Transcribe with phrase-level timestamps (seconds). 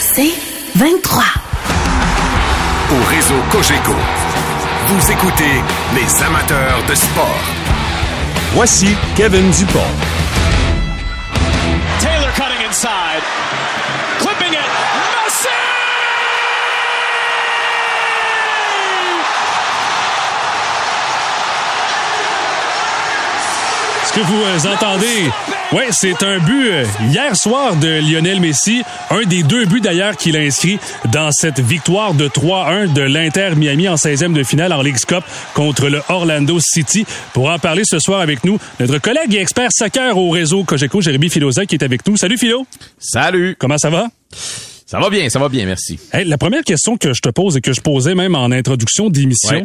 [0.00, 0.34] C'est
[0.74, 1.22] 23.
[2.90, 3.94] Au réseau Cogeco,
[4.88, 5.62] vous écoutez
[5.94, 7.40] les amateurs de sport.
[8.54, 9.80] Voici Kevin Dupont.
[12.00, 13.22] Taylor cutting inside.
[14.18, 14.68] Clipping it.
[15.24, 15.48] Messi!
[24.01, 25.30] Ce que vous euh, entendez,
[25.72, 30.16] ouais, c'est un but euh, hier soir de Lionel Messi, un des deux buts d'ailleurs
[30.16, 30.78] qu'il a inscrit
[31.10, 35.24] dans cette victoire de 3-1 de l'Inter Miami en 16e de finale en League's Cup
[35.54, 37.06] contre le Orlando City.
[37.32, 41.00] Pour en parler ce soir avec nous, notre collègue et expert soccer au réseau Cogeco,
[41.00, 42.16] Jérémy Filosa, qui est avec nous.
[42.16, 42.66] Salut Philo.
[42.98, 43.56] Salut.
[43.58, 44.08] Comment ça va?
[44.86, 45.98] Ça va bien, ça va bien, merci.
[46.12, 49.08] Hey, la première question que je te pose et que je posais même en introduction
[49.08, 49.64] d'émission, Ouais.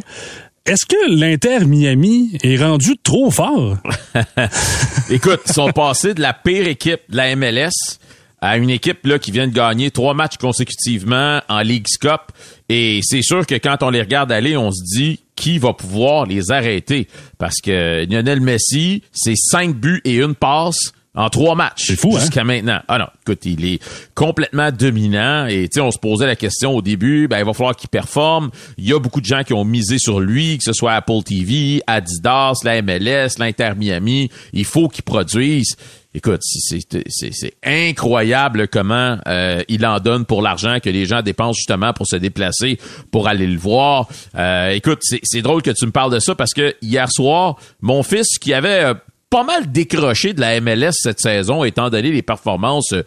[0.68, 3.78] Est-ce que l'Inter Miami est rendu trop fort?
[5.10, 8.00] Écoute, ils sont passés de la pire équipe de la MLS
[8.42, 12.34] à une équipe là qui vient de gagner trois matchs consécutivement en League's Cup.
[12.68, 16.26] Et c'est sûr que quand on les regarde aller, on se dit qui va pouvoir
[16.26, 17.08] les arrêter?
[17.38, 22.16] Parce que Lionel Messi, c'est cinq buts et une passe en trois matchs C'est fou,
[22.16, 22.20] hein?
[22.20, 22.80] jusqu'à maintenant.
[22.88, 26.76] Ah non, écoute, il est complètement dominant et tu sais, on se posait la question
[26.76, 28.52] au début, ben il va falloir qu'il performe.
[28.78, 31.24] Il y a beaucoup de gens qui ont misé sur lui, que ce soit Apple
[31.26, 34.30] TV, Adidas, la MLS, l'Inter Miami.
[34.54, 35.76] Il faut qu'il produise.
[36.14, 41.94] Écoute, c'est incroyable comment euh, il en donne pour l'argent que les gens dépensent justement
[41.94, 42.80] pour se déplacer,
[43.12, 44.08] pour aller le voir.
[44.36, 47.58] Euh, écoute, c'est c'est drôle que tu me parles de ça parce que hier soir,
[47.82, 48.94] mon fils qui avait euh,
[49.30, 53.04] pas mal décroché de la MLS cette saison, étant donné les performances euh,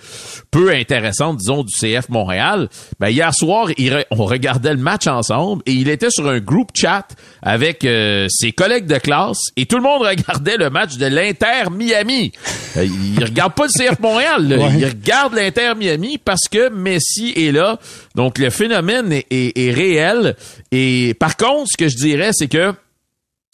[0.50, 2.68] peu intéressantes, disons, du CF Montréal.
[2.98, 6.70] Ben, hier soir, il on regardait le match ensemble et il était sur un groupe
[6.74, 7.06] chat
[7.42, 11.70] avec euh, ses collègues de classe et tout le monde regardait le match de l'Inter
[11.70, 12.32] Miami.
[12.76, 12.84] Euh,
[13.16, 14.56] il regarde pas le CF Montréal, là.
[14.58, 14.72] Ouais.
[14.78, 17.78] il regarde l'Inter Miami parce que Messi est là.
[18.14, 20.36] Donc, le phénomène est, est- est réel.
[20.70, 22.74] Et par contre, ce que je dirais, c'est que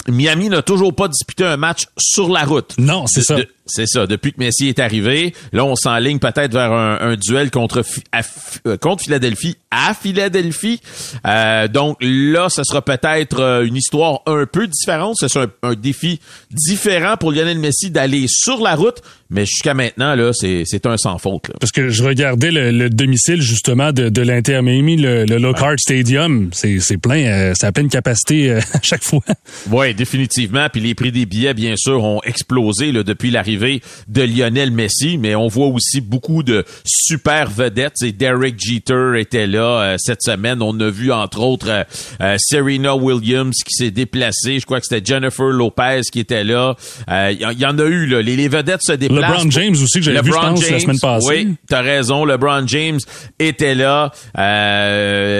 [0.08, 2.74] Miami n'a toujours pas disputé un match sur la route.
[2.78, 3.36] Non, c'est ça.
[3.36, 4.06] de- c'est ça.
[4.06, 7.82] Depuis que Messi est arrivé, là, on s'enligne peut-être vers un, un duel contre
[8.12, 8.20] à
[8.66, 10.80] euh, contre Philadelphie à Philadelphie.
[11.26, 15.16] Euh, donc là, ce sera peut-être euh, une histoire un peu différente.
[15.18, 19.02] Ce sera un, un défi différent pour Lionel Messi d'aller sur la route.
[19.28, 21.48] Mais jusqu'à maintenant, là, c'est c'est un sans faute.
[21.48, 21.54] là.
[21.60, 25.78] Parce que je regardais le, le domicile justement de, de l'Inter Miami, le, le Lockhart
[25.78, 26.50] Stadium.
[26.52, 29.22] C'est c'est plein, euh, c'est à pleine capacité euh, à chaque fois.
[29.70, 30.68] Oui, définitivement.
[30.72, 33.55] Puis les prix des billets, bien sûr, ont explosé là, depuis l'arrivée
[34.08, 35.18] de Lionel Messi.
[35.18, 38.02] Mais on voit aussi beaucoup de super vedettes.
[38.02, 40.62] Et Derek Jeter était là euh, cette semaine.
[40.62, 41.82] On a vu, entre autres, euh,
[42.20, 44.58] euh, Serena Williams qui s'est déplacée.
[44.60, 46.74] Je crois que c'était Jennifer Lopez qui était là.
[47.08, 48.06] Il y, en- il y en a eu.
[48.06, 48.22] Là.
[48.22, 49.30] Les, les vedettes se déplacent.
[49.44, 51.26] LeBron James aussi, que j'avais vu, je pense, la James, semaine passée.
[51.28, 52.24] Oui, t'as raison.
[52.24, 52.98] LeBron James
[53.38, 54.12] était là.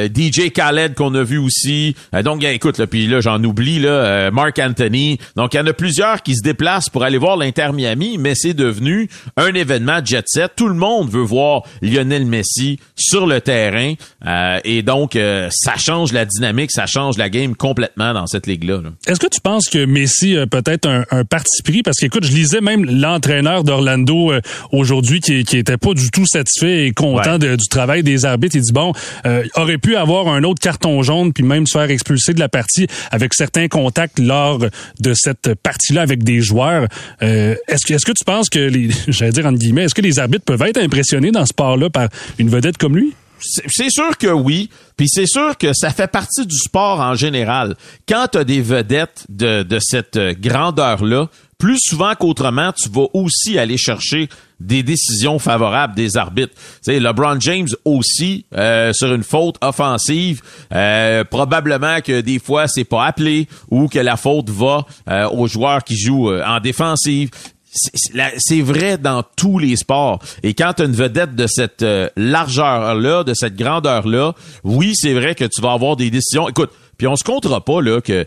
[0.09, 1.94] DJ Khaled qu'on a vu aussi.
[2.25, 5.19] Donc, écoute, là, puis là, j'en oublie, là, Mark Anthony.
[5.37, 8.34] Donc, il y en a plusieurs qui se déplacent pour aller voir l'Inter Miami, mais
[8.34, 10.52] c'est devenu un événement jet set.
[10.56, 13.94] Tout le monde veut voir Lionel Messi sur le terrain.
[14.26, 18.46] Euh, et donc, euh, ça change la dynamique, ça change la game complètement dans cette
[18.46, 18.80] ligue-là.
[18.82, 18.90] là.
[19.06, 21.82] Est-ce que tu penses que Messi a peut-être un, un parti pris?
[21.82, 24.40] Parce qu'écoute, je lisais même l'entraîneur d'Orlando euh,
[24.72, 27.38] aujourd'hui qui, qui était pas du tout satisfait et content Ouais.
[27.38, 28.56] de- du travail des arbitres.
[28.56, 28.92] Il dit, bon,
[29.26, 32.48] euh, aurait pu avoir un autre carton jaune puis même se faire expulser de la
[32.48, 36.86] partie avec certains contacts lors de cette partie-là avec des joueurs.
[37.22, 40.02] Euh, est-ce que, est-ce que tu penses que les, j'allais dire entre guillemets, est-ce que
[40.02, 42.08] les arbitres peuvent être impressionnés dans ce sport-là par
[42.38, 43.14] une vedette comme lui?
[43.38, 47.76] C'est sûr que oui, puis c'est sûr que ça fait partie du sport en général.
[48.08, 53.06] Quand tu as des vedettes de, de cette euh, grandeur-là, plus souvent qu'autrement, tu vas
[53.12, 56.54] aussi aller chercher des décisions favorables des arbitres.
[56.54, 60.40] Tu sais, LeBron James aussi, euh, sur une faute offensive,
[60.72, 64.86] euh, probablement que des fois, c'est pas appelé ou que la faute va
[65.30, 67.30] aux joueurs qui jouent en défensive
[67.76, 70.19] c'est- vrai dans tous les sports.
[70.42, 74.34] Et quand tu as une vedette de cette euh, largeur-là, de cette grandeur-là,
[74.65, 76.48] oui, c'est vrai que tu vas avoir des décisions.
[76.48, 78.27] Écoute, puis on se comptera pas là que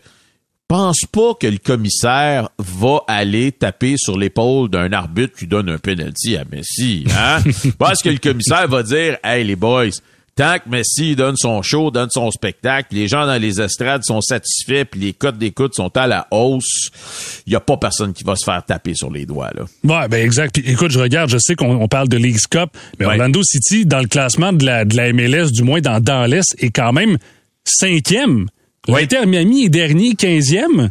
[0.68, 5.80] pense pas que le commissaire va aller taper sur l'épaule d'un arbitre qui donne un
[5.80, 7.06] penalty à Messi.
[7.18, 7.40] Hein?
[7.80, 9.90] Parce que le commissaire va dire Hey les boys,
[10.40, 14.86] que Messi donne son show, donne son spectacle, les gens dans les estrades sont satisfaits,
[14.90, 16.90] puis les cotes d'écoute sont à la hausse,
[17.46, 19.52] il y a pas personne qui va se faire taper sur les doigts.
[19.54, 19.66] là.
[19.84, 20.58] Ouais, ben exact.
[20.60, 22.70] Puis écoute, je regarde, je sais qu'on on parle de Leagues Cup,
[23.00, 23.12] mais Ouais.
[23.14, 26.56] Orlando City, dans le classement de la, de la MLS, du moins dans, dans l'Est,
[26.60, 27.18] est quand même
[27.66, 28.48] cinquième.
[28.88, 29.02] Ouais.
[29.02, 30.90] L'Inter Miami est dernier, quinzième.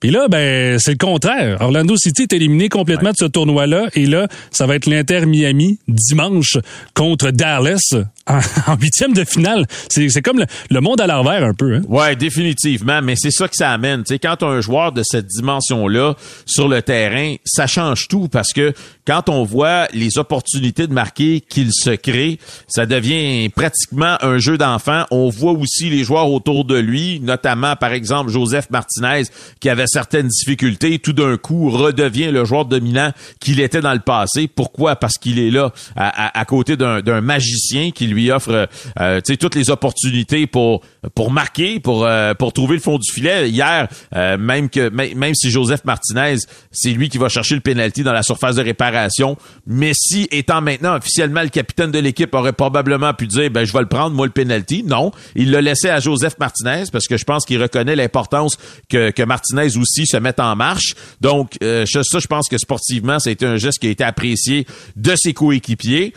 [0.00, 1.58] Puis là, ben, c'est le contraire.
[1.60, 3.88] Orlando City est éliminé complètement de ce tournoi-là.
[3.94, 6.56] Et là, ça va être l'Inter Miami dimanche
[6.94, 7.94] contre Dallas
[8.66, 9.66] en huitième de finale.
[9.88, 11.76] C'est comme le, monde à l'envers un peu.
[11.76, 11.82] Hein?
[11.88, 13.00] Ouais, définitivement.
[13.02, 14.04] Mais c'est ça que ça amène.
[14.04, 16.14] sais, quand un joueur de cette dimension-là
[16.46, 18.72] sur le terrain, ça change tout parce que
[19.06, 22.38] quand on voit les opportunités de marquer qu'il se crée,
[22.68, 25.04] ça devient pratiquement un jeu d'enfant.
[25.10, 29.24] On voit aussi les joueurs autour de lui, notamment par exemple Joseph Martinez
[29.60, 34.00] qui avait certaines difficultés, tout d'un coup redevient le joueur dominant qu'il était dans le
[34.00, 34.48] passé.
[34.48, 34.96] Pourquoi?
[34.96, 38.68] Parce qu'il est là à, côté d'un magicien qui lui offre
[39.00, 40.82] euh, toutes les opportunités pour
[41.14, 43.48] pour marquer, pour euh, pour trouver le fond du filet.
[43.48, 46.36] Hier, euh, même que même si Joseph Martinez,
[46.70, 49.36] c'est lui qui va chercher le penalty dans la surface de réparation,
[49.66, 53.80] Messi étant maintenant officiellement le capitaine de l'équipe aurait probablement pu dire ben je vais
[53.80, 54.82] le prendre moi le penalty.
[54.82, 58.58] Non, il l'a laissé à Joseph Martinez parce que je pense qu'il reconnaît l'importance
[58.88, 60.94] que que Martinez aussi se mette en marche.
[61.20, 64.04] Donc euh, ça je pense que sportivement, ça a été un geste qui a été
[64.04, 64.66] apprécié
[64.96, 66.12] de ses coéquipiers.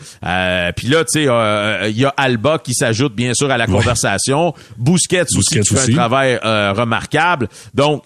[0.76, 4.52] puis là tu sais il y a Alba qui s'ajoute bien sûr à la conversation.
[4.76, 7.48] Busquets, aussi qui fait un travail euh, remarquable.
[7.74, 8.04] Donc,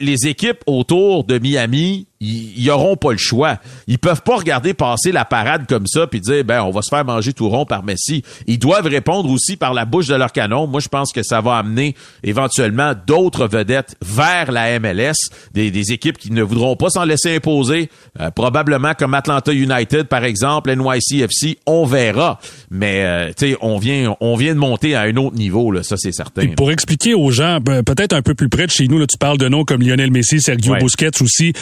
[0.00, 3.58] les équipes autour de Miami, ils auront pas le choix.
[3.86, 6.88] Ils peuvent pas regarder passer la parade comme ça puis dire ben on va se
[6.88, 8.24] faire manger tout rond par Messi.
[8.46, 10.66] Ils doivent répondre aussi par la bouche de leur canon.
[10.66, 11.94] Moi je pense que ça va amener
[12.24, 15.14] éventuellement d'autres vedettes vers la MLS,
[15.54, 17.88] des, des équipes qui ne voudront pas s'en laisser imposer,
[18.18, 22.40] euh, probablement comme Atlanta United par exemple, NYCFC, on verra.
[22.70, 25.84] Mais euh, tu sais on vient on vient de monter à un autre niveau là,
[25.84, 26.48] ça c'est certain.
[26.56, 29.18] pour expliquer aux gens ben, peut-être un peu plus près de chez nous là, tu
[29.18, 31.52] parles de noms comme Lionel Messi, Sergio Busquets aussi,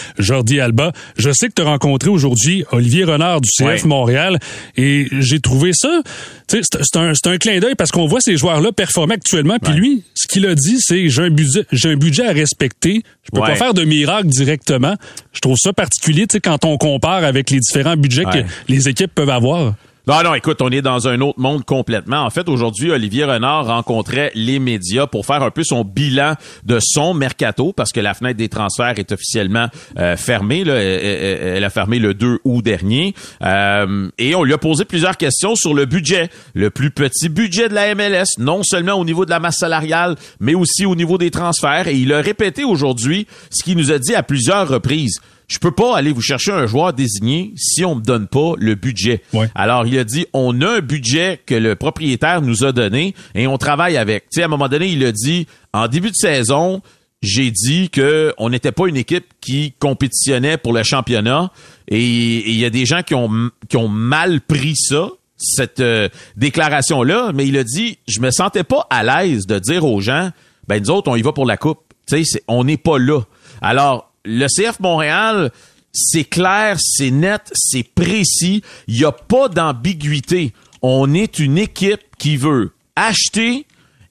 [0.60, 0.92] Alba.
[1.18, 4.38] Je sais que tu as rencontré aujourd'hui Olivier Renard du CF Montréal
[4.76, 6.02] et j'ai trouvé ça,
[6.48, 9.58] c'est un, un clin d'œil parce qu'on voit ces joueurs-là performer actuellement.
[9.60, 13.02] Puis lui, ce qu'il a dit, c'est j'ai un budget, j'ai un budget à respecter.
[13.24, 14.94] Je peux pas faire de miracle directement.
[15.32, 19.30] Je trouve ça particulier, quand on compare avec les différents budgets que les équipes peuvent
[19.30, 19.74] avoir.
[20.08, 22.20] Non, non, écoute, on est dans un autre monde complètement.
[22.20, 26.78] En fait, aujourd'hui, Olivier Renard rencontrait les médias pour faire un peu son bilan de
[26.80, 29.66] son mercato, parce que la fenêtre des transferts est officiellement
[29.98, 30.60] euh, fermée.
[30.60, 33.16] Elle, a fermé le 2 août dernier.
[33.42, 36.30] Euh, et on lui a posé plusieurs questions sur le budget.
[36.54, 40.14] Le plus petit budget de la MLS, non seulement au niveau de la masse salariale,
[40.38, 41.88] mais aussi au niveau des transferts.
[41.88, 45.70] Et il a répété aujourd'hui ce qu'il nous a dit à plusieurs reprises je peux
[45.70, 49.22] pas aller vous chercher un joueur désigné si on me donne pas le budget.
[49.54, 53.46] Alors il a dit on a un budget que le propriétaire nous a donné et
[53.46, 54.24] on travaille avec.
[54.24, 56.82] Tu sais à un moment donné il a dit en début de saison
[57.22, 61.50] j'ai dit que on n'était pas une équipe qui compétitionnait pour le championnat
[61.88, 62.04] et
[62.50, 65.08] il y a des gens qui ont qui ont mal pris ça
[65.38, 69.58] cette euh, déclaration là mais il a dit je me sentais pas à l'aise de
[69.58, 70.30] dire aux gens
[70.66, 73.20] ben nous autres on y va pour la coupe tu sais on n'est pas là
[73.60, 75.50] alors le CF Montréal,
[75.92, 78.62] c'est clair, c'est net, c'est précis.
[78.86, 80.52] Il n'y a pas d'ambiguïté.
[80.82, 83.66] On est une équipe qui veut acheter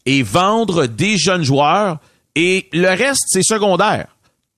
[0.06, 2.00] et vendre des jeunes joueurs
[2.36, 4.08] et le reste, c'est secondaire.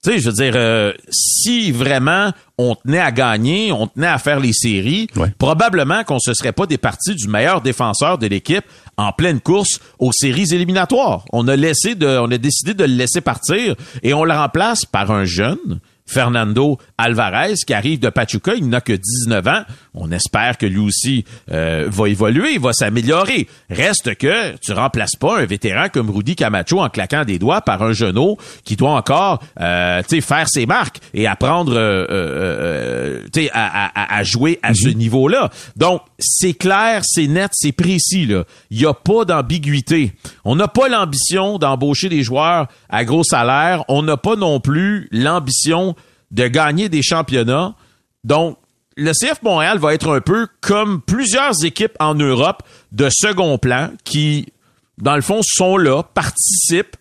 [0.03, 4.19] Tu sais, je veux dire, euh, si vraiment on tenait à gagner, on tenait à
[4.19, 5.07] faire les séries,
[5.37, 8.65] probablement qu'on se serait pas départi du meilleur défenseur de l'équipe
[8.97, 11.23] en pleine course aux séries éliminatoires.
[11.31, 14.85] On a laissé de, on a décidé de le laisser partir et on le remplace
[14.85, 19.61] par un jeune Fernando Alvarez qui arrive de Pachuca, il n'a que 19 ans.
[19.93, 23.47] On espère que lui aussi euh, va évoluer, va s'améliorer.
[23.69, 27.83] Reste que tu remplaces pas un vétéran comme Rudy Camacho en claquant des doigts par
[27.83, 34.17] un genou qui doit encore euh, faire ses marques et apprendre euh, euh, euh à,
[34.17, 34.97] à, jouer à ce mhm.
[34.97, 35.49] niveau-là.
[35.75, 38.25] Donc, c'est clair, c'est net, c'est précis.
[38.25, 38.43] Là.
[38.71, 40.13] Il n'y a pas d'ambiguïté.
[40.43, 43.83] On n'a pas l'ambition d'embaucher des joueurs à gros salaire.
[43.87, 45.95] On n'a pas non plus l'ambition
[46.31, 47.75] de gagner des championnats.
[48.23, 48.57] Donc,
[48.95, 53.91] le CF Montréal va être un peu comme plusieurs équipes en Europe de second plan
[54.03, 54.51] qui,
[54.97, 56.97] dans le fond, sont là, participent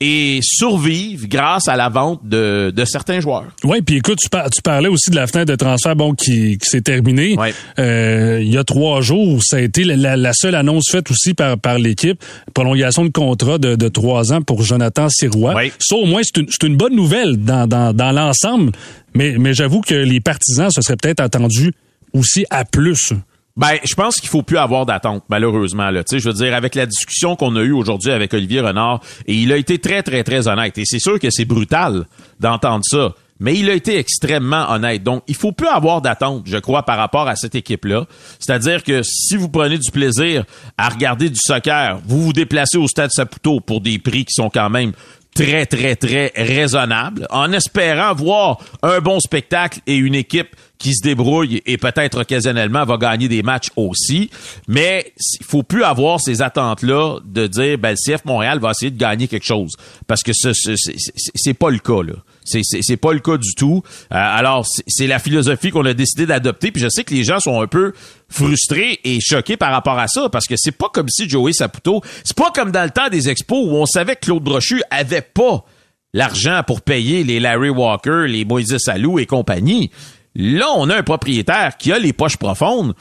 [0.00, 3.48] et survivent grâce à la vente de, de certains joueurs.
[3.64, 6.68] Oui, puis écoute, tu, tu, parlais aussi de la fenêtre de transfert bon qui, qui
[6.68, 7.36] s'est terminée.
[7.78, 11.34] Euh, il y a trois jours, ça a été la, la seule annonce faite aussi
[11.34, 12.22] par, par l'équipe,
[12.54, 15.54] prolongation de contrat de, de trois ans pour Jonathan Sirois.
[15.80, 18.72] Ça, au moins, c'est une, une, bonne nouvelle dans, dans, dans l'ensemble,
[19.14, 21.72] mais, mais j'avoue que les partisans se seraient peut-être attendus
[22.12, 23.12] aussi à plus.
[23.58, 25.90] Ben, je pense qu'il faut plus avoir d'attente, malheureusement.
[25.90, 26.02] Là.
[26.08, 29.52] je veux dire, avec la discussion qu'on a eue aujourd'hui avec Olivier Renard, et il
[29.52, 30.78] a été très, très, très honnête.
[30.78, 32.06] Et c'est sûr que c'est brutal
[32.38, 33.14] d'entendre ça.
[33.40, 35.02] Mais il a été extrêmement honnête.
[35.02, 38.06] Donc, il faut plus avoir d'attente, je crois, par rapport à cette équipe-là.
[38.38, 40.44] C'est-à-dire que si vous prenez du plaisir
[40.76, 44.50] à regarder du soccer, vous vous déplacez au stade Saputo pour des prix qui sont
[44.50, 44.92] quand même
[45.38, 51.02] très, très, très raisonnable, en espérant voir un bon spectacle et une équipe qui se
[51.02, 54.30] débrouille et peut-être occasionnellement va gagner des matchs aussi.
[54.66, 58.90] Mais il faut plus avoir ces attentes-là de dire, ben, le CF Montréal va essayer
[58.90, 59.76] de gagner quelque chose.
[60.08, 62.14] Parce que ce, c'est pas le cas, là.
[62.48, 63.82] C'est pas le cas du tout.
[64.12, 66.70] Euh, alors, c'est la philosophie qu'on a décidé d'adopter.
[66.70, 67.92] Puis je sais que les gens sont un peu
[68.28, 72.02] frustrés et choqués par rapport à ça parce que c'est pas comme si Joey Saputo,
[72.24, 75.22] c'est pas comme dans le temps des expos où on savait que Claude Brochu avait
[75.22, 75.64] pas
[76.12, 79.90] l'argent pour payer les Larry Walker, les Moïse Salou et compagnie.
[80.34, 82.94] Là, on a un propriétaire qui a les poches profondes,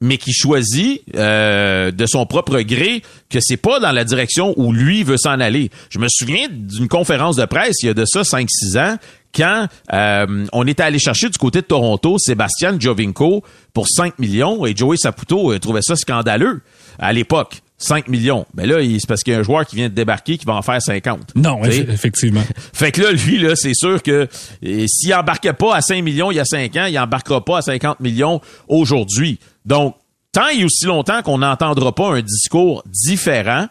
[0.00, 4.72] mais qui choisit euh, de son propre gré que c'est pas dans la direction où
[4.72, 5.70] lui veut s'en aller.
[5.90, 8.96] Je me souviens d'une conférence de presse il y a de ça 5-6 ans
[9.34, 14.64] quand euh, on était allé chercher du côté de Toronto Sébastien Jovinko pour 5 millions
[14.66, 16.62] et Joey Saputo euh, trouvait ça scandaleux
[16.98, 17.62] à l'époque.
[17.78, 18.46] 5 millions.
[18.54, 20.54] Mais là, c'est parce qu'il y a un joueur qui vient de débarquer qui va
[20.54, 21.34] en faire 50.
[21.34, 22.42] Non, effectivement.
[22.72, 24.28] fait que là, lui, là, c'est sûr que
[24.62, 27.62] s'il embarquait pas à 5 millions il y a 5 ans, il embarquera pas à
[27.62, 29.38] 50 millions aujourd'hui.
[29.64, 29.96] Donc,
[30.32, 33.66] tant et aussi longtemps qu'on n'entendra pas un discours différent,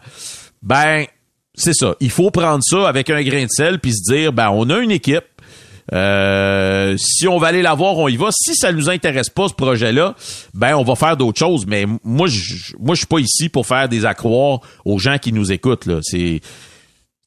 [0.62, 1.06] ben,
[1.54, 1.94] c'est ça.
[2.00, 4.78] Il faut prendre ça avec un grain de sel puis se dire, ben, on a
[4.78, 5.24] une équipe,
[5.92, 8.28] euh, si on va aller la voir, on y va.
[8.32, 10.14] Si ça nous intéresse pas ce projet-là,
[10.54, 11.66] ben on va faire d'autres choses.
[11.66, 15.32] Mais moi, je, moi, je suis pas ici pour faire des accroires aux gens qui
[15.32, 15.86] nous écoutent.
[15.86, 16.40] Là, c'est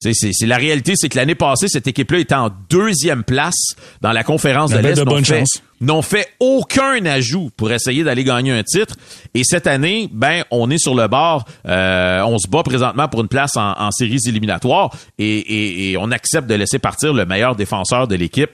[0.01, 4.23] c'est la réalité, c'est que l'année passée, cette équipe-là était en deuxième place dans la
[4.23, 5.03] conférence de l'Est.
[5.03, 8.95] De chance n'ont fait aucun ajout pour essayer d'aller gagner un titre.
[9.33, 11.45] Et cette année, ben, on est sur le bord.
[11.65, 16.55] Euh, on se bat présentement pour une place en, séries éliminatoires et, on accepte de
[16.55, 18.51] laisser partir le meilleur défenseur de l'équipe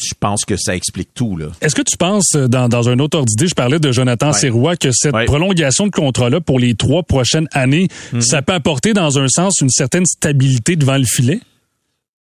[0.00, 1.36] je pense que ça explique tout.
[1.36, 1.46] Là.
[1.60, 4.76] Est-ce que tu penses, dans, dans un autre ordre d'idée, je parlais de Jonathan ouais.
[4.76, 8.20] que cette prolongation de contrat-là pour les trois prochaines années, mm-hmm.
[8.20, 11.40] ça peut apporter dans un sens une certaine stabilité devant le filet?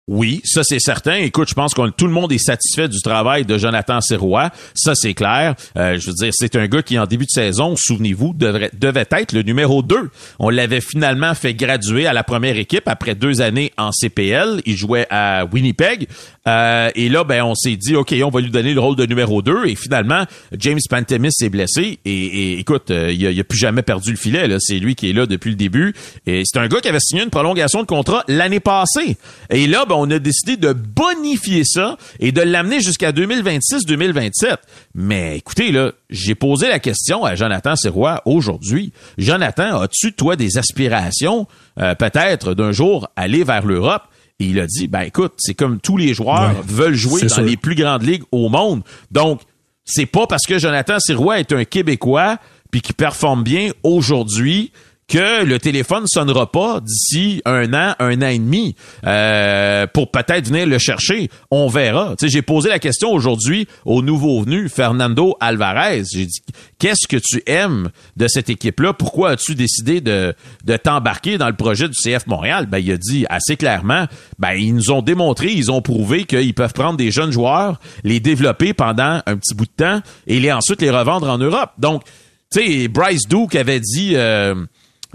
[0.07, 1.15] Oui, ça c'est certain.
[1.15, 4.49] Écoute, je pense que tout le monde est satisfait du travail de Jonathan Serrois.
[4.73, 5.53] Ça c'est clair.
[5.77, 9.31] Euh, je veux dire, c'est un gars qui en début de saison, souvenez-vous, devait être
[9.31, 10.09] le numéro 2.
[10.39, 14.63] On l'avait finalement fait graduer à la première équipe après deux années en CPL.
[14.65, 16.07] Il jouait à Winnipeg.
[16.47, 19.05] Euh, et là, ben, on s'est dit, OK, on va lui donner le rôle de
[19.05, 19.67] numéro 2.
[19.67, 20.25] Et finalement,
[20.57, 21.99] James Pantemis s'est blessé.
[22.05, 24.47] Et, écoute, euh, il, a, plus jamais perdu le filet.
[24.59, 25.93] C'est lui qui est là depuis le début.
[26.25, 29.17] Et c'est un gars qui avait signé une prolongation de contrat l'année passée.
[29.51, 34.55] Et là, ben, on a décidé de bonifier ça et de l'amener jusqu'à 2026-2027.
[34.95, 38.93] Mais écoutez, là, j'ai posé la question à Jonathan Serrois aujourd'hui.
[39.17, 41.47] Jonathan, as-tu, toi, des aspirations,
[41.79, 44.03] euh, peut-être, d'un jour, aller vers l'Europe?
[44.39, 47.57] Et il a dit, ben écoute, c'est comme tous les joueurs veulent jouer dans les
[47.57, 48.81] plus grandes ligues au monde.
[49.11, 49.41] Donc,
[49.83, 52.37] c'est pas parce que Jonathan Sirois est un Québécois
[52.71, 54.71] puis qui performe bien aujourd'hui
[55.11, 58.75] que le téléphone sonnera pas d'ici un an, un an et demi
[59.05, 61.29] euh, pour peut-être venir le chercher.
[61.51, 62.15] On verra.
[62.23, 66.03] J'ai posé la question aujourd'hui au nouveau venu Fernando Alvarez.
[66.13, 66.41] J'ai dit
[66.79, 68.93] qu'est-ce que tu aimes de cette équipe-là?
[68.93, 72.67] Pourquoi as-tu décidé de, de t'embarquer dans le projet du CF Montréal?
[72.67, 74.05] Ben il a dit assez clairement.
[74.39, 78.21] Ben ils nous ont démontré, ils ont prouvé qu'ils peuvent prendre des jeunes joueurs, les
[78.21, 81.71] développer pendant un petit bout de temps et les ensuite les revendre en Europe.
[81.79, 82.03] Donc
[82.49, 84.13] tu sais, Bryce Duke avait dit.
[84.15, 84.55] Euh,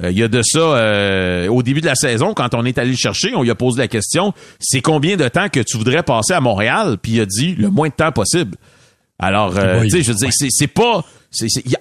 [0.02, 2.78] euh, il y a de ça euh, au début de la saison, quand on est
[2.78, 5.76] allé le chercher, on lui a posé la question c'est combien de temps que tu
[5.76, 6.96] voudrais passer à Montréal?
[7.00, 8.56] Puis il a dit le moins de temps possible.
[9.18, 11.02] Alors, euh, tu sais, je veux dire, c'est pas.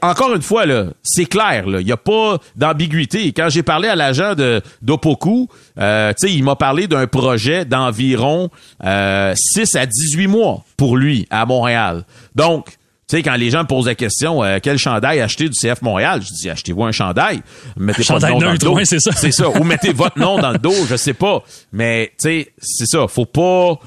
[0.01, 3.31] encore une fois, là, c'est clair, il n'y a pas d'ambiguïté.
[3.33, 8.49] Quand j'ai parlé à l'agent de d'Opoku, euh, il m'a parlé d'un projet d'environ
[8.85, 12.05] euh, 6 à 18 mois pour lui à Montréal.
[12.35, 15.53] Donc, tu sais, quand les gens me posent la question, euh, quel chandail acheter du
[15.55, 17.41] CF Montréal, je dis, achetez-vous un chandail.
[17.77, 18.79] Mettez pas nom dans le dos.
[18.83, 19.11] c'est ça.
[19.11, 19.47] c'est ça.
[19.49, 21.43] Ou mettez votre nom dans le dos, je sais pas.
[21.71, 23.07] Mais, tu sais, c'est ça.
[23.07, 23.77] Faut pas,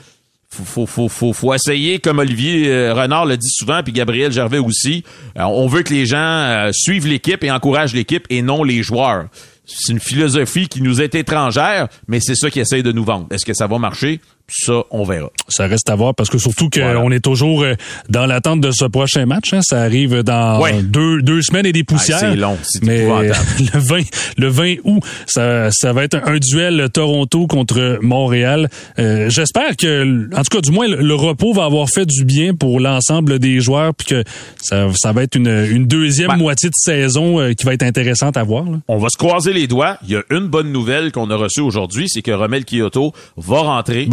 [0.49, 4.59] faut, faut, faut, faut, essayer, comme Olivier euh, Renard le dit souvent, puis Gabriel Gervais
[4.59, 5.03] aussi,
[5.37, 9.27] euh, on veut que les gens suivent l'équipe et encouragent l'équipe et non les joueurs.
[9.67, 13.27] C'est une philosophie qui nous est étrangère, mais c'est ça qui essaye de nous vendre.
[13.31, 14.21] Est-ce que ça va marcher?
[14.51, 15.29] Ça, on verra.
[15.49, 17.75] Ça reste à voir parce que surtout qu'on est toujours euh,
[18.09, 19.53] dans l'attente de ce prochain match.
[19.53, 19.61] Hein.
[19.63, 22.19] Ça arrive dans deux, deux semaines et des poussières.
[22.19, 24.01] c'est long, c'est Mais le 20,
[24.39, 28.69] le 20 août, ça, ça va être un duel Toronto contre Montréal.
[28.99, 32.55] Euh, j'espère que, en tout cas, du moins, le, repos va avoir fait du bien
[32.55, 34.25] pour l'ensemble des joueurs puis que
[34.63, 38.37] ça, ça va être une, une deuxième moitié de saison euh, qui va être intéressante
[38.37, 38.65] à voir.
[38.87, 39.99] On va se croiser les doigts.
[40.05, 43.59] Il y a une bonne nouvelle qu'on a reçue aujourd'hui, c'est que Romel Kyoto va
[43.61, 44.07] rentrer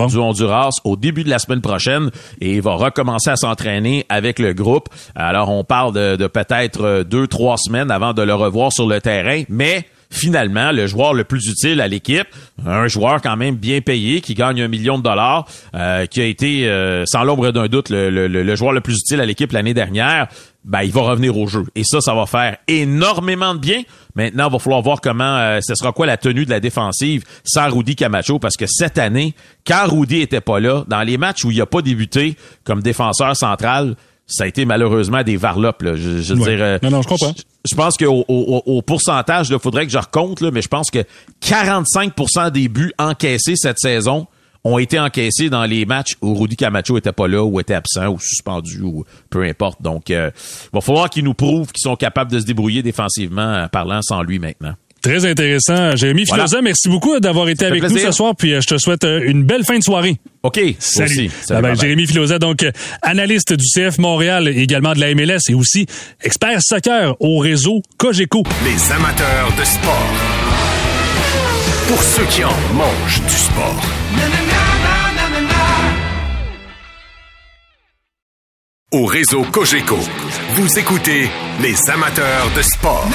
[0.84, 2.10] Au début de la semaine prochaine
[2.41, 4.89] et il va recommencer à s'entraîner avec le groupe.
[5.15, 9.44] Alors, on parle de, peut-être deux, trois semaines avant de le revoir sur le terrain,
[9.50, 12.27] mais finalement, le joueur le plus utile à l'équipe,
[12.65, 16.25] un joueur quand même bien payé, qui gagne un million de dollars, euh, qui a
[16.25, 20.27] été, euh, sans l'ombre d'un doute, le, joueur le plus utile à l'équipe l'année dernière,
[20.63, 21.65] ben, il va revenir au jeu.
[21.75, 23.83] Et ça, ça va faire énormément de bien.
[24.15, 27.24] Maintenant, il va falloir voir comment euh, ce sera quoi la tenue de la défensive
[27.43, 29.35] sans Rudy Camacho, parce que cette année,
[29.67, 33.35] quand Rudy était pas là, dans les matchs où il a pas débuté comme défenseur
[33.35, 33.95] central,
[34.27, 35.84] ça a été malheureusement des varlopes.
[35.84, 35.96] Là.
[35.96, 37.34] Je, je euh, non, non, je comprends.
[37.63, 40.89] Je, pense qu'au au, au, pourcentage, il faudrait que je recompte, là, mais je pense
[40.89, 41.03] que
[41.44, 44.27] 45% des buts encaissés cette saison
[44.63, 48.08] ont été encaissés dans les matchs où Rudy Camacho était pas là ou était absent
[48.08, 49.82] ou suspendu ou peu importe.
[49.82, 53.63] Donc, euh, il va falloir qu'ils nous prouvent qu'ils sont capables de se débrouiller défensivement
[53.63, 54.74] en parlant sans lui maintenant.
[55.05, 55.95] Très intéressant.
[55.95, 56.47] Jérémy voilà.
[56.63, 58.35] merci beaucoup d'avoir été avec nous ce soir.
[58.35, 60.17] Puis euh, je te souhaite euh, une belle fin de soirée.
[60.41, 60.59] OK.
[60.79, 61.29] Salut.
[61.43, 62.65] Salut Jérémy Filosa, donc
[63.03, 65.85] analyste du CF Montréal, également de la MLS et aussi
[66.24, 68.41] expert soccer au réseau Cogeco.
[68.63, 70.12] Les amateurs de sport.
[71.88, 73.83] Pour ceux qui en mangent du sport.
[78.91, 80.00] Au réseau Cogeco,
[80.55, 81.29] vous écoutez
[81.62, 83.07] les amateurs de sport.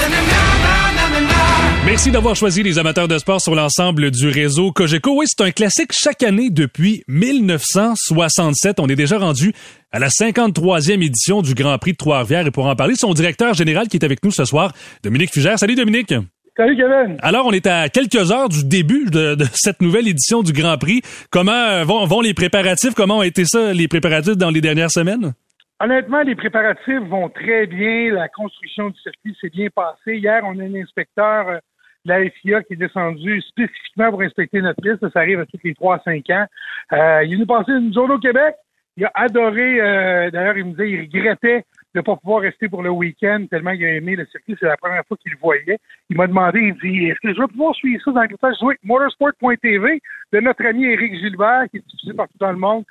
[1.91, 5.19] Merci d'avoir choisi les amateurs de sport sur l'ensemble du réseau Cogeco.
[5.19, 8.79] Oui, c'est un classique chaque année depuis 1967.
[8.79, 9.51] On est déjà rendu
[9.91, 12.47] à la 53e édition du Grand Prix de Trois-Rivières.
[12.47, 14.71] Et pour en parler, son directeur général qui est avec nous ce soir,
[15.03, 15.59] Dominique Fugère.
[15.59, 16.13] Salut Dominique.
[16.55, 17.17] Salut Kevin.
[17.21, 21.01] Alors, on est à quelques heures du début de, cette nouvelle édition du Grand Prix.
[21.29, 22.93] Comment euh, vont, vont les préparatifs?
[22.95, 25.33] Comment ont été ça, les préparatifs dans les dernières semaines?
[25.81, 28.13] Honnêtement, les préparatifs vont très bien.
[28.13, 30.19] La construction du circuit s'est bien passée.
[30.19, 31.57] Hier, on a un inspecteur euh,
[32.05, 35.07] la FIA qui est descendu spécifiquement pour inspecter notre piste.
[35.13, 36.45] Ça arrive à tous les trois à cinq ans.
[36.93, 38.55] Euh, il est venu passer une journée au Québec.
[38.97, 42.69] Il a adoré, euh, d'ailleurs, il me disait, il regrettait de ne pas pouvoir rester
[42.69, 44.55] pour le week-end tellement il a aimé le circuit.
[44.59, 45.77] C'est la première fois qu'il le voyait.
[46.09, 48.87] Il m'a demandé, il dit, est-ce que je vais pouvoir suivre ça dans le Je
[48.87, 50.01] motorsport.tv
[50.33, 52.83] de notre ami Éric Gilbert, qui est diffusé partout dans le monde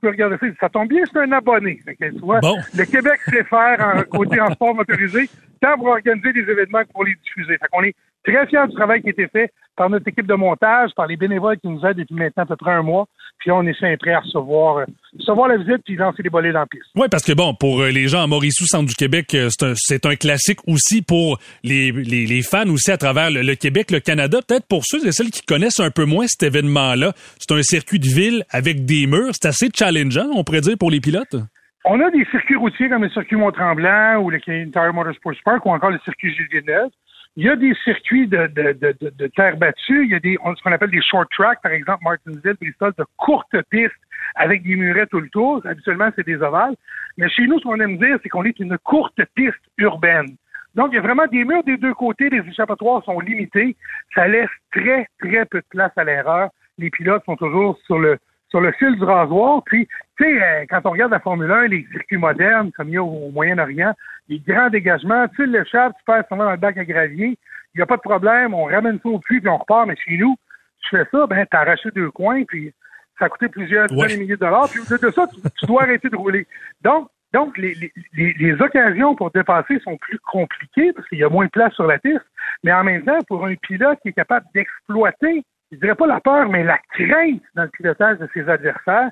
[0.00, 0.46] peux regarder ça.
[0.60, 1.80] Ça tombe bien, c'est un abonné.
[1.86, 5.28] tu vois, le Québec sait faire en côté en sport motorisé,
[5.60, 7.58] tant pour organiser des événements que pour les diffuser.
[7.58, 7.94] Fait qu'on est
[8.32, 11.16] très fiers du travail qui a été fait par notre équipe de montage, par les
[11.16, 13.06] bénévoles qui nous aident depuis maintenant à peu près un mois.
[13.38, 14.84] Puis on est prêt à recevoir, euh,
[15.16, 16.86] recevoir la visite puis lancer les bolets dans la piste.
[16.96, 20.04] Oui, parce que bon, pour euh, les gens à Maurice centre du Québec, euh, c'est
[20.04, 24.00] un, un, classique aussi pour les, les, les, fans aussi à travers le, Québec, le
[24.00, 24.38] Canada.
[24.46, 28.00] Peut-être pour ceux et celles qui connaissent un peu moins cet événement-là, c'est un circuit
[28.00, 29.30] de ville avec des murs.
[29.40, 31.36] C'est assez challengeant, on pourrait dire, pour les pilotes.
[31.84, 35.64] On a des circuits routiers comme le circuit Mont-Tremblant ou le Canadian Tire Motorsports Park
[35.64, 36.90] ou encore le circuit Gilles Villeneuve.
[37.38, 40.36] Il y a des circuits de, de, de, de, terre battue, il y a des,
[40.56, 43.94] ce qu'on appelle des short tracks, par exemple Martinsville, Bristol, de courtes pistes
[44.34, 45.64] avec des murets tout le tour.
[45.64, 46.74] Habituellement, c'est des ovales.
[47.16, 50.34] Mais chez nous, ce qu'on aime dire, c'est qu'on est une courte piste urbaine.
[50.74, 53.76] Donc, il y a vraiment des murs des deux côtés, les échappatoires sont limités.
[54.16, 56.50] Ça laisse très, très peu de place à l'erreur.
[56.76, 58.18] Les pilotes sont toujours sur le
[58.50, 59.62] sur le fil du rasoir.
[59.64, 62.94] Puis, tu sais, euh, quand on regarde la Formule 1, les circuits modernes, comme il
[62.94, 63.94] y a au Moyen-Orient,
[64.28, 67.38] les grands dégagements, tu l'échappe, tu passes dans le bac à gravier,
[67.74, 69.96] il n'y a pas de problème, on ramène ça au puits, puis on repart, mais
[69.96, 70.36] chez nous,
[70.82, 72.72] tu fais ça, ben, t'as arraché deux coins, puis
[73.18, 76.46] ça a coûté plusieurs milliers de dollars, puis de ça, tu, dois arrêter de rouler.
[76.82, 77.74] Donc, donc les,
[78.14, 81.74] les, les, occasions pour dépasser sont plus compliquées parce qu'il y a moins de place
[81.74, 82.24] sur la piste,
[82.64, 86.20] mais en même temps, pour un pilote qui est capable d'exploiter je dirais pas la
[86.20, 89.10] peur, mais la crainte dans le pilotage de ses adversaires,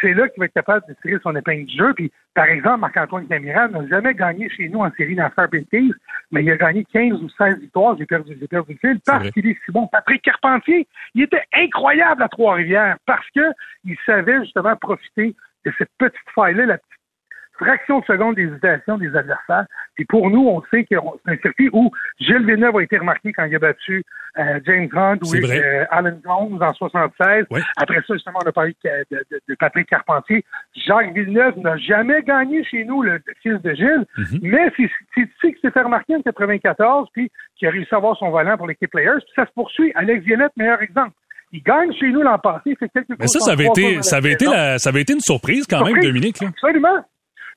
[0.00, 1.94] c'est là qu'il va être capable de tirer son épingle du jeu.
[1.94, 5.94] Puis, par exemple, Marc-Antoine Camiral n'a jamais gagné chez nous en série dans Baptiste,
[6.30, 7.96] mais il a gagné 15 ou 16 victoires.
[7.98, 9.86] J'ai perdu, j'ai perdu le fil parce qu'il est si bon.
[9.86, 13.52] Patrick Carpentier, il était incroyable à Trois-Rivières parce que
[13.84, 16.95] il savait justement profiter de cette petite faille-là, la petite
[17.56, 19.66] fraction de seconde d'hésitation des adversaires.
[19.94, 21.90] Puis pour nous, on sait que c'est un circuit où
[22.20, 24.04] Gilles Villeneuve a été remarqué quand il a battu
[24.38, 27.46] euh, James Hunt ou euh, Alan Jones en 76.
[27.76, 30.44] Après ça, justement, on a parlé de, Patrick Carpentier.
[30.86, 34.40] Jacques Villeneuve n'a jamais gagné chez nous le, fils de Gilles, mm-hmm.
[34.42, 38.16] mais c'est ici qu'il s'est fait remarquer en 94, puis qui a réussi à avoir
[38.18, 39.20] son volant pour l'équipe Players.
[39.24, 39.92] Puis ça se poursuit.
[39.94, 41.12] Alex Viennette, meilleur exemple.
[41.52, 42.76] Il gagne chez nous l'an passé.
[42.78, 44.46] Fait quelques Mais ça, ça avait, été, ça, avait été
[44.78, 46.42] ça avait été une surprise quand même, Dominique.
[46.42, 47.04] Absolument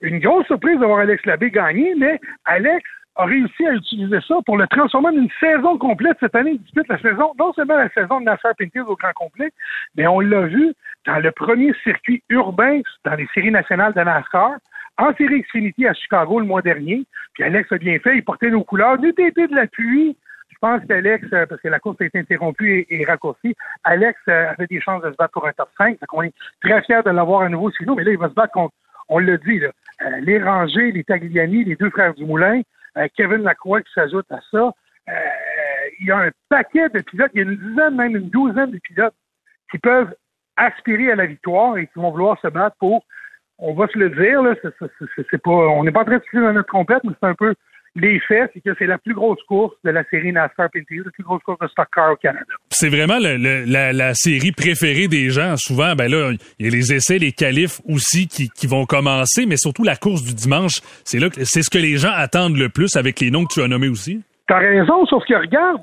[0.01, 2.83] une grosse surprise d'avoir Alex Labbé gagné, mais Alex
[3.15, 6.17] a réussi à utiliser ça pour le transformer en une saison complète.
[6.19, 9.11] Cette année, il dispute la saison, non seulement la saison de Nasser Pintis au grand
[9.13, 9.51] complet,
[9.95, 10.73] mais on l'a vu
[11.05, 14.53] dans le premier circuit urbain dans les séries nationales de NASCAR,
[14.97, 17.03] en série Xfinity à Chicago le mois dernier.
[17.33, 20.15] Puis Alex a bien fait, il portait nos couleurs, du été de la pluie.
[20.49, 24.51] Je pense qu'Alex, euh, parce que la course a été interrompue et, raccourcie, Alex euh,
[24.51, 25.99] avait des chances de se battre pour un top 5.
[25.99, 28.27] Donc on est très fiers de l'avoir à nouveau chez nous, mais là, il va
[28.27, 28.73] se battre contre
[29.09, 29.69] on l'a dit, là,
[30.01, 32.61] euh, les Rangers, les Tagliani, les deux frères du Moulin,
[32.97, 34.71] euh, Kevin Lacroix qui s'ajoute à ça.
[35.09, 35.13] Euh,
[35.99, 38.71] il y a un paquet de pilotes, il y a une dizaine, même une douzaine
[38.71, 39.15] de pilotes
[39.71, 40.15] qui peuvent
[40.55, 43.03] aspirer à la victoire et qui vont vouloir se battre pour,
[43.57, 44.55] on va se le dire, là,
[45.31, 47.35] c'est pas, on n'est pas en train de tirer dans notre trompette, mais c'est un
[47.35, 47.53] peu
[47.95, 51.11] les faits, c'est que c'est la plus grosse course de la série NASCAR PNTU, la
[51.11, 52.45] plus grosse course de stock car au Canada.
[52.69, 55.55] C'est vraiment le, la, la, série préférée des gens.
[55.57, 59.45] Souvent, ben là, il y a les essais, les qualifs aussi qui, qui vont commencer,
[59.45, 60.79] mais surtout la course du dimanche.
[61.03, 63.61] C'est là, c'est ce que les gens attendent le plus avec les noms que tu
[63.61, 64.21] as nommés aussi.
[64.47, 65.81] T'as raison, sauf que regarde,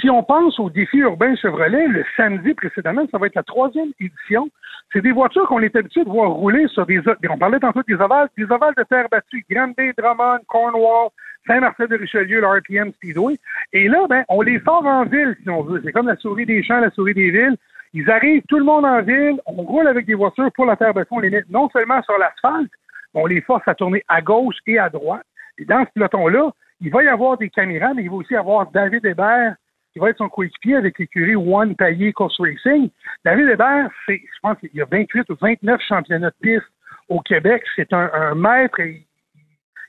[0.00, 3.92] si on pense au défi urbain Chevrolet, le samedi précédemment, ça va être la troisième
[4.00, 4.48] édition.
[4.92, 7.94] C'est des voitures qu'on est habitué de voir rouler sur des, on parlait tantôt des
[7.94, 11.10] ovales, des ovales de terre battue, Grande Bay, Drummond, Cornwall,
[11.46, 13.36] Saint-Marcel-de-Richelieu, le RPM Speedway.
[13.72, 15.80] Et là, ben, on les sort en ville, si on veut.
[15.84, 17.56] C'est comme la souris des champs, la souris des villes.
[17.94, 20.92] Ils arrivent, tout le monde en ville, on roule avec des voitures pour la terre
[20.92, 22.70] battue, on les met non seulement sur l'asphalte,
[23.14, 25.24] on les force à tourner à gauche et à droite.
[25.58, 28.70] Et dans ce peloton-là, il va y avoir des caméras, mais il va aussi avoir
[28.70, 29.54] David Hébert,
[29.92, 32.90] qui va être son coéquipier avec l'écurie One Payet Course Racing.
[33.24, 36.66] David Hébert, c'est, je pense qu'il y a 28 ou 29 championnats de piste
[37.08, 37.62] au Québec.
[37.76, 39.05] C'est un, maître et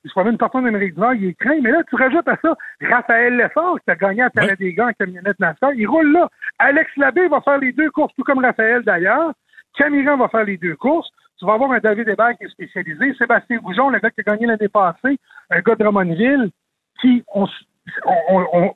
[0.08, 1.60] il se promène partout en Amérique du Nord, il est craint.
[1.62, 4.88] Mais là, tu rajoutes à ça Raphaël Leffort, qui a gagné à Talent des Gants
[4.88, 5.74] en camionnette NASCAR.
[5.74, 6.30] Il roule là.
[6.60, 9.34] Alex Labbé va faire les deux courses, tout comme Raphaël d'ailleurs.
[9.78, 11.10] Camiran va faire les deux courses.
[11.38, 13.14] Tu vas avoir un David Hébert qui est spécialisé.
[13.16, 16.52] Sébastien Goujon, le gars qui a gagné l'année passée, un gars de Ramonville,
[17.02, 17.46] qui, on,
[18.30, 18.74] on,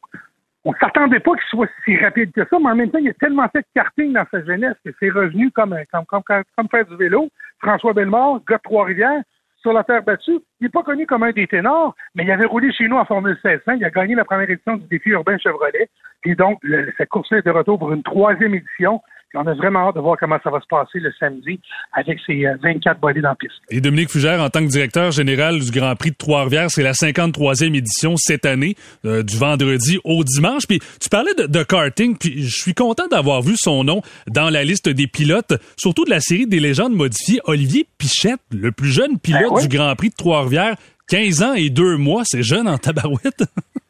[0.66, 3.14] on, s'attendait pas qu'il soit si rapide que ça, mais en même temps, il a
[3.14, 6.86] tellement fait de karting dans sa jeunesse que c'est revenu comme, comme, comme, comme, faire
[6.86, 7.30] du vélo.
[7.60, 9.24] François Bellemare, gars de Trois-Rivières,
[9.62, 10.40] sur la terre battue.
[10.60, 13.06] Il n'est pas connu comme un des ténors, mais il avait roulé chez nous en
[13.06, 13.74] Formule 1600.
[13.74, 15.90] Il a gagné la première édition du défi urbain Chevrolet.
[16.26, 16.60] Et donc,
[16.98, 19.02] cette course est de retour pour une troisième édition
[19.34, 21.60] on a vraiment hâte de voir comment ça va se passer le samedi
[21.94, 23.54] avec ces 24 euh, bodies en piste.
[23.70, 26.92] Et Dominique Fugère, en tant que directeur général du Grand Prix de Trois-Rivières, c'est la
[26.92, 30.64] 53e édition cette année, euh, du vendredi au dimanche.
[30.68, 34.64] Puis tu parlais de, karting, puis je suis content d'avoir vu son nom dans la
[34.64, 37.40] liste des pilotes, surtout de la série des légendes modifiées.
[37.46, 40.76] Olivier Pichette, le plus jeune pilote ben du Grand Prix de Trois-Rivières,
[41.10, 43.44] 15 ans et 2 mois, c'est jeune en tabarouette.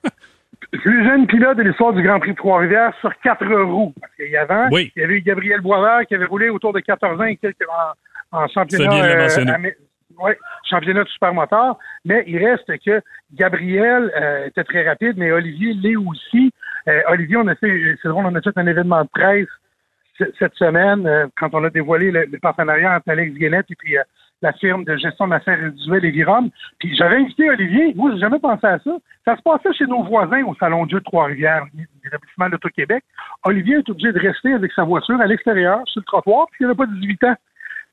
[0.77, 3.93] plus jeune pilote de l'histoire du Grand Prix de Trois-Rivières sur quatre roues.
[3.99, 6.79] Parce qu'il y avait, il y avait eu Gabriel Boisvert qui avait roulé autour de
[6.79, 7.67] 14 ans et quelques
[8.31, 9.03] en, championnat.
[9.03, 9.27] Euh,
[10.19, 10.37] ouais,
[10.69, 11.77] championnat de supermoteur.
[12.05, 13.01] Mais il reste que
[13.33, 16.53] Gabriel euh, était très rapide, mais Olivier l'est aussi.
[16.87, 19.47] Euh, Olivier, on a fait, c'est drôle, on a fait un événement de presse
[20.37, 23.95] cette semaine quand on a dévoilé le, partenariat entre Alex Guénette et puis
[24.41, 26.49] la firme de gestion d'affaires résiduelles Evirom.
[26.79, 27.93] Puis j'avais invité Olivier.
[27.95, 28.91] Moi, j'ai jamais pensé à ça.
[29.25, 31.65] Ça se passait chez nos voisins au Salon Dieu de Trois-Rivières,
[32.03, 33.03] l'établissement d'Auto-Québec.
[33.43, 36.67] Olivier est obligé de rester avec sa voiture à l'extérieur, sur le trottoir, puis il
[36.67, 37.35] n'a pas 18 ans.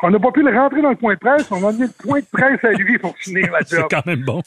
[0.02, 1.50] On n'a pas pu le rentrer dans le point de presse.
[1.50, 3.86] On a mis le point de presse à lui pour finir la job.
[3.90, 4.40] C'est quand même bon.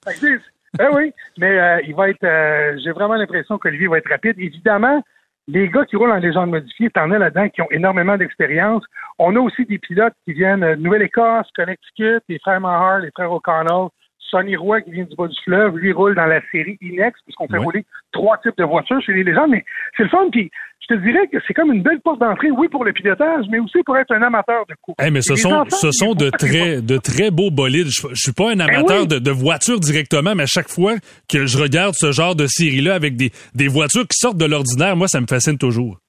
[0.78, 2.24] Ben oui, mais euh, il va être.
[2.24, 4.36] Euh, j'ai vraiment l'impression qu'Olivier va être rapide.
[4.40, 5.04] Évidemment,
[5.52, 8.84] les gars qui roulent en légende modifiée, t'en as là-dedans qui ont énormément d'expérience.
[9.20, 13.32] On a aussi des pilotes qui viennent de Nouvelle-Écosse, Connecticut, les frères Maher, les frères
[13.32, 13.90] O'Connell,
[14.32, 17.48] Sonny Roy qui vient du bas du fleuve, lui roule dans la série Inex, puisqu'on
[17.48, 19.64] fait rouler trois types de voitures chez les légendes, mais
[19.96, 20.50] c'est le fun, puis
[20.82, 23.60] je te dirais que c'est comme une belle porte d'entrée, oui, pour le pilotage, mais
[23.60, 24.98] aussi pour être un amateur de course.
[25.12, 27.88] mais ce sont, ce sont de très, de très beaux bolides.
[27.88, 30.96] Je, je suis pas un ben amateur de, de voitures directement, mais à chaque fois
[31.30, 34.96] que je regarde ce genre de série-là avec des, des voitures qui sortent de l'ordinaire,
[34.96, 36.00] moi, ça me fascine toujours.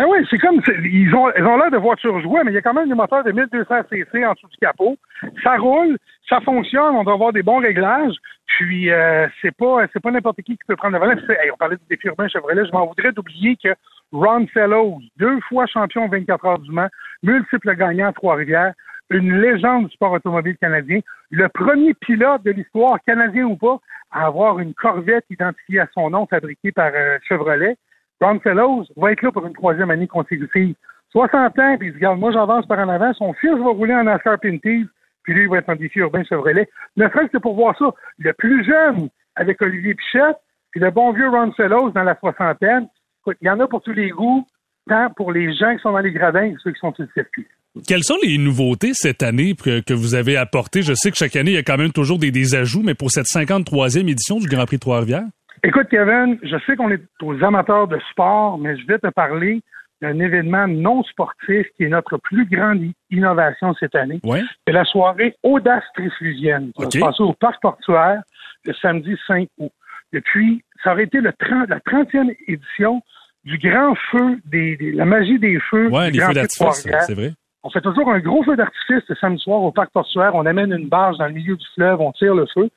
[0.00, 2.56] Ben oui, c'est comme ils ont ils ont l'air de voitures jouées, mais il y
[2.56, 4.96] a quand même des moteurs de 1200 cc en dessous du capot.
[5.42, 8.14] Ça roule, ça fonctionne, on doit avoir des bons réglages.
[8.46, 11.20] Puis euh, c'est pas c'est pas n'importe qui qui peut prendre le volant.
[11.52, 13.74] on parlait du défi urbain Chevrolet, je m'en voudrais d'oublier que
[14.10, 16.88] Ron Fellows, deux fois champion 24 heures du Mans,
[17.22, 18.72] multiple gagnant Trois-Rivières,
[19.10, 23.76] une légende du sport automobile canadien, le premier pilote de l'histoire, canadien ou pas,
[24.12, 27.76] à avoir une Corvette identifiée à son nom fabriquée par euh, Chevrolet.
[28.20, 30.74] Ron Fellows va être là pour une troisième année consécutive.
[31.12, 34.04] 60 ans, puis il regarde, moi j'avance par en avant, son fils va rouler en
[34.38, 34.86] Pinties,
[35.22, 36.68] puis lui il va être en défi urbain Chevrolet.
[36.96, 37.90] Ne serait-ce que pour voir ça.
[38.18, 40.36] Le plus jeune avec Olivier Pichette,
[40.70, 42.88] puis le bon vieux Ron Fellows dans la soixantaine.
[43.26, 44.46] Il y en a pour tous les goûts,
[44.88, 47.10] tant pour les gens qui sont dans les gradins que ceux qui sont sur le
[47.12, 47.46] circuit.
[47.86, 50.82] Quelles sont les nouveautés cette année que, vous avez apportées?
[50.82, 52.94] Je sais que chaque année, il y a quand même toujours des, des ajouts, mais
[52.94, 55.26] pour cette 53e édition du Grand Prix Trois-Rivières?
[55.62, 59.62] Écoute, Kevin, je sais qu'on est aux amateurs de sport, mais je vais te parler
[60.00, 64.20] d'un événement non sportif qui est notre plus grande innovation cette année.
[64.66, 68.22] C'est la soirée Audace Trifluvienne qui va se passer au Parc portuaire
[68.64, 69.72] le samedi 5 août.
[70.12, 73.02] Depuis, ça aurait été le 30, la 30e édition
[73.44, 75.88] du grand feu, des, la magie des feux.
[75.92, 77.32] Oui, les feux d'artifice, c'est vrai.
[77.62, 80.34] On fait toujours un gros feu d'artifice le samedi soir au parc portuaire.
[80.34, 82.70] On amène une bâche dans le milieu du fleuve, on tire le feu.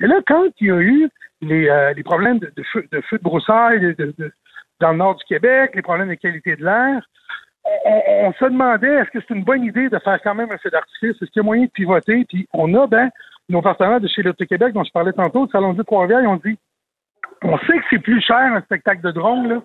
[0.00, 3.18] Et là, quand il y a eu les, euh, les problèmes de, feu, de feu
[3.18, 4.14] de broussailles, de,
[4.80, 7.02] dans le nord du Québec, les problèmes de qualité de l'air.
[7.84, 10.70] On, se demandait est-ce que c'est une bonne idée de faire quand même un feu
[10.70, 13.10] d'artifice, est-ce qu'il y a moyen de pivoter, puis on a ben
[13.48, 16.40] nos partenaires de chez l'Auto-Québec dont je parlais tantôt, le Salon de Trois-Rivières, ils ont
[16.44, 16.58] dit
[17.42, 19.62] on sait que c'est plus cher un spectacle de drone, là,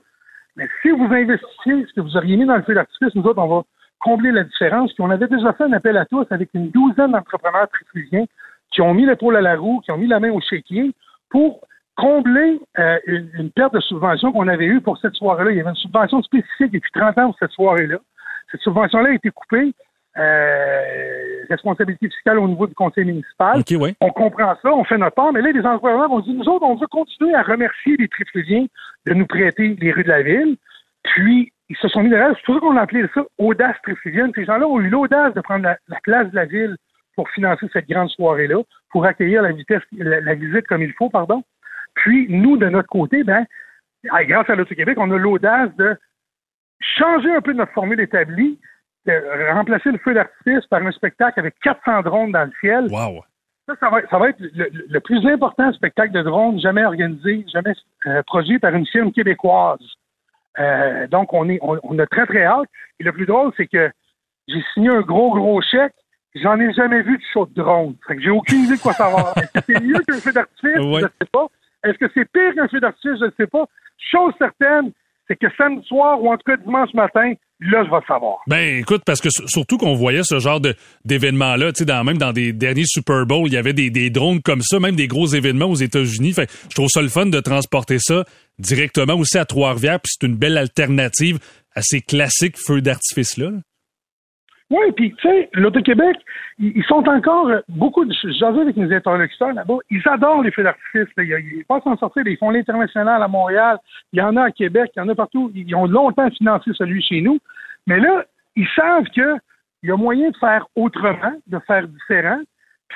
[0.56, 3.42] mais si vous investissez ce que vous auriez mis dans le feu d'artifice, nous autres,
[3.42, 3.64] on va
[4.00, 4.94] combler la différence.
[4.94, 8.26] Puis on avait déjà fait un appel à tous avec une douzaine d'entrepreneurs trifluviens
[8.72, 10.94] qui ont mis l'épaule à la roue, qui ont mis la main au chéquier
[11.36, 11.60] pour
[11.98, 15.52] combler euh, une, perte de subvention qu'on avait eue pour cette soirée-là.
[15.52, 17.98] Il y avait une subvention spécifique depuis 30 ans pour cette soirée-là.
[18.52, 19.74] Cette subvention-là a été coupée.
[20.18, 23.62] Euh, responsabilité fiscale au niveau du conseil municipal.
[24.00, 26.66] On comprend ça, on fait notre part, mais là, les entrepreneurs ont dit, nous autres,
[26.66, 28.66] on veut continuer à remercier les trifluviens
[29.06, 30.56] de nous prêter les rues de la ville.
[31.04, 34.32] Puis, ils se sont mis derrière, c'est pour ça qu'on a appelé ça audace trifluvienne.
[34.36, 36.78] Ces gens-là ont eu l'audace de prendre la, place de la ville
[37.16, 41.44] pour financer cette grande soirée-là, pour accueillir la vitesse, la, visite comme il faut, pardon.
[41.96, 43.46] Puis, nous, de notre côté, ben,
[44.04, 45.96] grâce à l'Auto-Québec, on a l'audace de
[46.80, 48.60] changer un peu notre formule établie,
[49.06, 52.88] de remplacer le feu d'artifice par un spectacle avec 400 drones dans le ciel.
[52.90, 53.24] Wow.
[53.68, 57.74] Ça, ça va, être le, plus important spectacle de drones jamais organisé, jamais
[58.06, 59.80] euh, produit par une firme québécoise.
[60.60, 62.70] Euh, donc, on est, on, a très, très hâte.
[63.00, 63.92] Et le plus drôle, c'est que
[64.48, 65.96] j'ai signé un gros, gros chèque.
[66.36, 67.96] J'en ai jamais vu de show de drone.
[68.08, 69.34] Fait que j'ai aucune idée de quoi ça va.
[69.38, 70.72] Est-ce que c'est mieux qu'un feu d'artifice?
[70.76, 71.48] Je ne sais pas.
[71.84, 73.20] Est-ce que c'est pire qu'un feu d'artifice?
[73.20, 73.66] Je ne sais pas.
[74.12, 74.92] Chose certaine,
[75.28, 78.40] c'est que samedi soir ou en tout cas dimanche matin, là, je vais le savoir.
[78.48, 80.60] Ben, écoute, parce que surtout qu'on voyait ce genre
[81.06, 84.10] d'événements-là, tu sais, dans, même dans des derniers Super Bowl, il y avait des, des,
[84.10, 86.34] drones comme ça, même des gros événements aux États-Unis.
[86.34, 88.26] Fait je trouve ça le fun de transporter ça
[88.60, 91.40] directement aussi à Trois-Rivières, puis c'est une belle alternative
[91.76, 93.52] à ces classiques feux d'artifice-là.
[94.72, 96.18] Oui, puis tu sais, l'Auto-Québec,
[96.58, 98.14] ils sont encore beaucoup de.
[98.40, 101.08] J'avais avec mes interlocuteurs là-bas, ils adorent les feux d'artifice.
[101.18, 103.78] Ils passent en sortir, ils font l'international à Montréal,
[104.12, 105.52] il y en a à Québec, il y en a partout.
[105.54, 107.38] Ils ont longtemps financé celui chez nous.
[107.86, 108.26] Mais là,
[108.56, 109.38] ils savent qu'il
[109.84, 112.42] y a moyen de faire autrement, de faire différent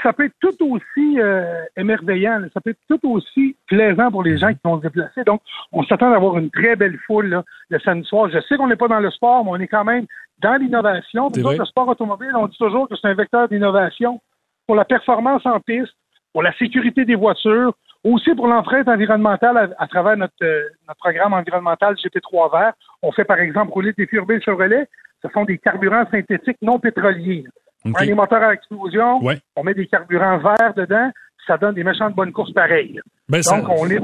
[0.04, 4.38] ça peut être tout aussi euh, émerveillant, ça peut être tout aussi plaisant pour les
[4.38, 5.23] gens qui vont se déplacer.
[5.23, 8.30] Donc, on s'attend d'avoir une très belle foule là, le samedi soir.
[8.32, 10.06] Je sais qu'on n'est pas dans le sport, mais on est quand même
[10.39, 11.30] dans l'innovation.
[11.36, 14.21] Le sport automobile, on dit toujours que c'est un vecteur d'innovation
[14.67, 15.93] pour la performance en piste,
[16.32, 17.73] pour la sécurité des voitures,
[18.04, 22.73] aussi pour l'empreinte environnementale à, travers notre, euh, notre programme environnemental GP3 Vert.
[23.02, 24.88] On fait par exemple rouler des urbains Chevrolet.
[25.21, 27.43] Ce sont des carburants synthétiques non pétroliers.
[27.86, 28.12] Okay.
[28.12, 29.22] Un moteurs à explosion,
[29.56, 31.12] on met des carburants verts dedans,
[31.48, 33.00] ça donne des méchantes bonnes courses pareilles.
[33.30, 34.00] Ben, Donc, on, est,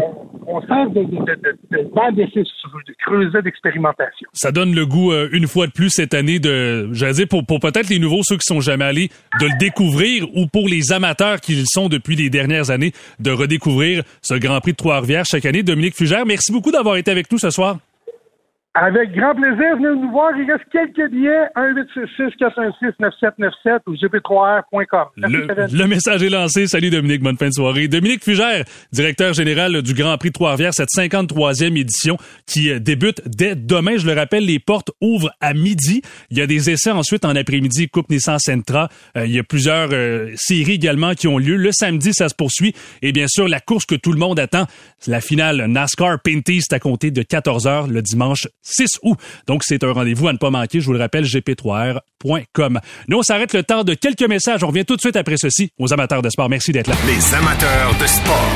[0.47, 4.29] on, sert de, de, de, de, creuset d'expérimentation.
[4.33, 7.45] Ça donne le goût, euh, une fois de plus cette année, de, j'allais dire, pour,
[7.45, 9.09] pour peut-être les nouveaux, ceux qui sont jamais allés,
[9.39, 13.31] de le découvrir, ou pour les amateurs qui le sont depuis les dernières années, de
[13.31, 15.63] redécouvrir ce Grand Prix de Trois-Rivières chaque année.
[15.63, 17.77] Dominique Fugère, merci beaucoup d'avoir été avec nous ce soir.
[18.77, 20.31] Avec grand plaisir, venez nous voir.
[20.37, 21.45] Il reste quelques billets.
[21.55, 25.05] 1-866-416-9797 ou gp3r.com.
[25.15, 26.67] Le, le, message est lancé.
[26.67, 27.87] Salut Dominique, bonne fin de soirée.
[27.87, 33.21] Dominique Fugère, directeur général du Grand Prix de Trois-Rivières, cette 53e édition qui euh, débute
[33.25, 33.95] dès demain.
[33.95, 36.01] Je le rappelle, les portes ouvrent à midi.
[36.29, 38.89] Il y a des essais ensuite en après-midi, Coupe Nissan Sentra.
[39.15, 41.55] Euh, il y a plusieurs euh, séries également qui ont lieu.
[41.55, 42.75] Le samedi, ça se poursuit.
[43.01, 44.67] Et bien sûr, la course que tout le monde attend,
[45.07, 49.17] la finale NASCAR Pinty, c'est à compter de 14 heures le dimanche 6 août.
[49.47, 50.81] Donc, c'est un rendez-vous à ne pas manquer.
[50.81, 52.79] Je vous le rappelle, gp3r.com.
[53.07, 54.63] Nous, on s'arrête le temps de quelques messages.
[54.63, 56.49] On revient tout de suite après ceci aux amateurs de sport.
[56.49, 56.95] Merci d'être là.
[57.07, 58.51] Les amateurs de sport.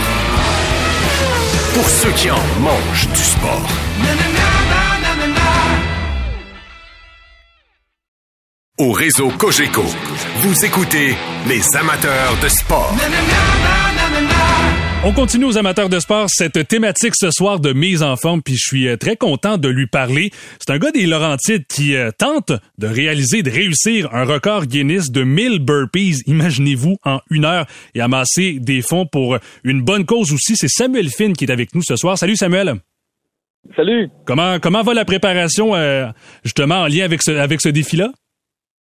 [1.74, 3.70] Pour ceux qui en mangent du sport.
[8.80, 9.84] Au réseau Cogeco,
[10.38, 11.16] vous écoutez
[11.48, 12.96] les amateurs de sport.
[15.02, 18.56] On continue aux amateurs de sport cette thématique ce soir de mise en forme, puis
[18.56, 20.30] je suis euh, très content de lui parler.
[20.60, 25.10] C'est un gars des Laurentides qui euh, tente de réaliser, de réussir un record Guinness
[25.10, 30.34] de 1000 burpees, imaginez-vous, en une heure, et amasser des fonds pour une bonne cause
[30.34, 30.58] aussi.
[30.58, 32.18] C'est Samuel Finn qui est avec nous ce soir.
[32.18, 32.74] Salut Samuel.
[33.78, 34.10] Salut.
[34.26, 36.08] Comment comment va la préparation euh,
[36.44, 38.10] justement en lien avec ce avec ce défi-là?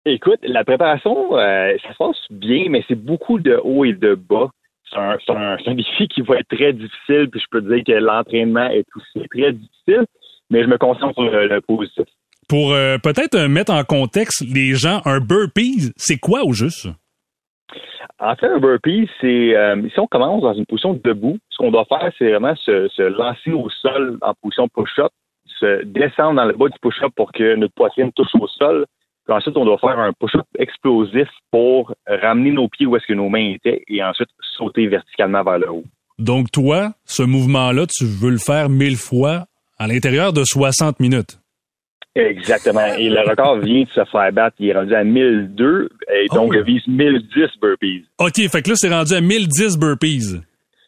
[0.04, 4.50] Écoute, la préparation, ça se passe bien, mais c'est beaucoup de haut et de bas
[4.92, 8.84] c'est un, défi qui va être très difficile, puis je peux dire que l'entraînement est
[8.94, 10.04] aussi très difficile,
[10.50, 12.04] mais je me concentre sur le, positif.
[12.48, 16.88] Pour euh, peut-être euh, mettre en contexte les gens, un burpee, c'est quoi au juste?
[18.18, 21.70] En fait, un burpee, c'est euh, si on commence dans une position debout, ce qu'on
[21.70, 25.10] doit faire, c'est vraiment se, lancer au sol en position push-up,
[25.58, 28.86] se descendre dans le bas du push-up pour que notre poitrine touche au sol,
[29.26, 33.12] puis ensuite, on doit faire un push-up explosif pour ramener nos pieds où est-ce que
[33.14, 35.84] nos mains étaient et ensuite sauter verticalement vers le haut.
[36.18, 39.46] Donc, toi, ce mouvement-là, tu veux le faire mille fois
[39.78, 41.38] à l'intérieur de 60 minutes.
[42.14, 42.84] Exactement.
[42.98, 44.56] Et le record vient de se faire battre.
[44.58, 46.54] Il est rendu à 1002 et donc Oh.
[46.54, 48.04] je vise 1010 burpees.
[48.18, 50.40] OK, fait que là, c'est rendu à 1010 burpees.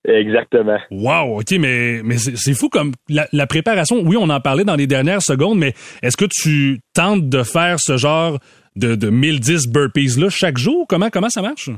[0.06, 0.78] Exactement.
[0.90, 4.02] Wow, OK, mais, mais c'est fou comme la, la préparation.
[4.04, 7.76] Oui, on en parlait dans les dernières secondes, mais est-ce que tu tentes de faire
[7.78, 8.38] ce genre
[8.76, 10.86] de, de 1010 burpees-là chaque jour?
[10.88, 11.70] Comment, comment ça marche?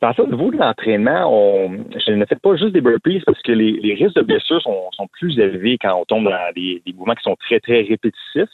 [0.00, 3.42] Par ça, au niveau de l'entraînement, on, je ne fais pas juste des burpees parce
[3.42, 6.80] que les, les risques de blessures sont, sont plus élevés quand on tombe dans des,
[6.86, 8.48] des mouvements qui sont très, très répétitifs.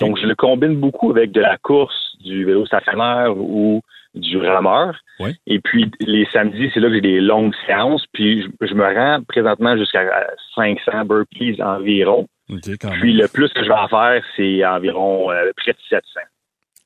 [0.00, 3.82] Donc, je le combine beaucoup avec de la course, du vélo stationnaire ou
[4.16, 4.98] du rameur.
[5.46, 8.04] Et puis, les samedis, c'est là que j'ai des longues séances.
[8.12, 12.26] Puis, je, je me rends présentement jusqu'à 500 burpees environ.
[12.50, 13.00] OK, quand même.
[13.00, 16.20] Puis, le plus que je vais en faire, c'est environ euh, près de 700.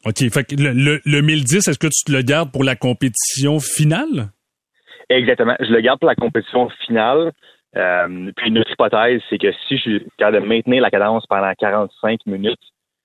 [0.07, 2.77] OK, fait que le, le, le 1010, est-ce que tu te le gardes pour la
[2.77, 4.31] compétition finale?
[5.11, 5.57] Exactement.
[5.61, 7.33] Je le garde pour la compétition finale.
[7.77, 11.53] Euh, puis notre hypothèse, c'est que si je suis capable de maintenir la cadence pendant
[11.59, 12.59] 45 minutes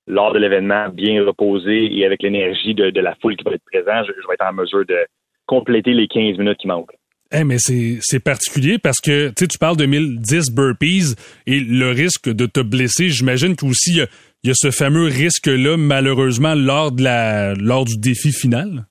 [0.07, 3.63] lors de l'événement, bien reposé et avec l'énergie de, de la foule qui va être
[3.65, 4.97] présente, je, je vais être en mesure de
[5.45, 6.93] compléter les 15 minutes qui manquent.
[7.33, 11.15] Eh, mais c'est c'est particulier parce que tu parles de 1010 burpees
[11.47, 14.03] et le risque de te blesser, j'imagine qu'aussi il
[14.43, 18.85] y y a ce fameux risque-là, malheureusement, lors de la lors du défi final.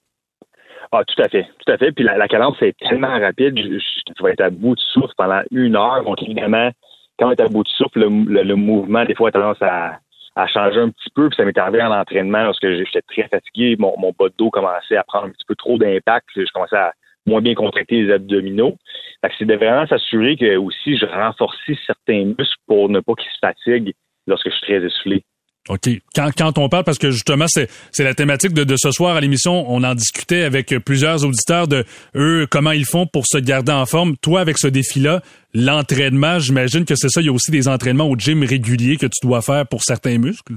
[0.90, 1.92] Ah, tout à fait, tout à fait.
[1.92, 4.80] Puis la, la cadence est tellement rapide, je, je- tu vas être à bout de
[4.92, 6.04] souffle pendant une heure.
[6.04, 6.70] Donc évidemment,
[7.18, 9.60] quand on est à bout de souffle, le, le- le mouvement des fois a tendance
[9.62, 9.98] à,
[10.36, 11.28] à changer un petit peu.
[11.28, 14.50] Puis ça m'est arrivé en entraînement lorsque j'étais très fatigué, mon, mon bas de dos
[14.50, 16.26] commençait à prendre un petit peu trop d'impact.
[16.36, 16.92] Je commençais à
[17.26, 18.76] moins bien contracter les abdominaux.
[19.22, 23.30] Que c'est de vraiment s'assurer que aussi je renforcis certains muscles pour ne pas qu'ils
[23.30, 23.94] se fatiguent
[24.26, 25.24] lorsque je suis très essoufflé.
[25.68, 25.88] OK.
[26.14, 29.16] Quand, quand on parle, parce que justement, c'est, c'est la thématique de, de ce soir
[29.16, 33.38] à l'émission, on en discutait avec plusieurs auditeurs de eux, comment ils font pour se
[33.38, 34.16] garder en forme.
[34.18, 35.22] Toi, avec ce défi-là,
[35.54, 37.22] l'entraînement, j'imagine que c'est ça.
[37.22, 40.18] Il y a aussi des entraînements au gym réguliers que tu dois faire pour certains
[40.18, 40.54] muscles.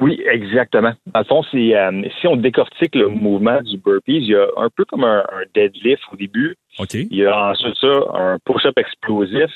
[0.00, 0.92] Oui, exactement.
[1.06, 4.46] Dans le fond, c'est euh, si on décortique le mouvement du burpees, il y a
[4.56, 6.56] un peu comme un, un deadlift au début.
[6.78, 6.94] OK.
[6.94, 9.50] Il y a ensuite ça un push-up explosif.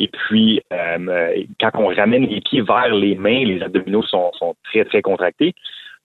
[0.00, 4.32] Et puis, euh, quand on ramène les pieds vers les mains, les abdominaux sont,
[4.64, 5.54] très, très contractés.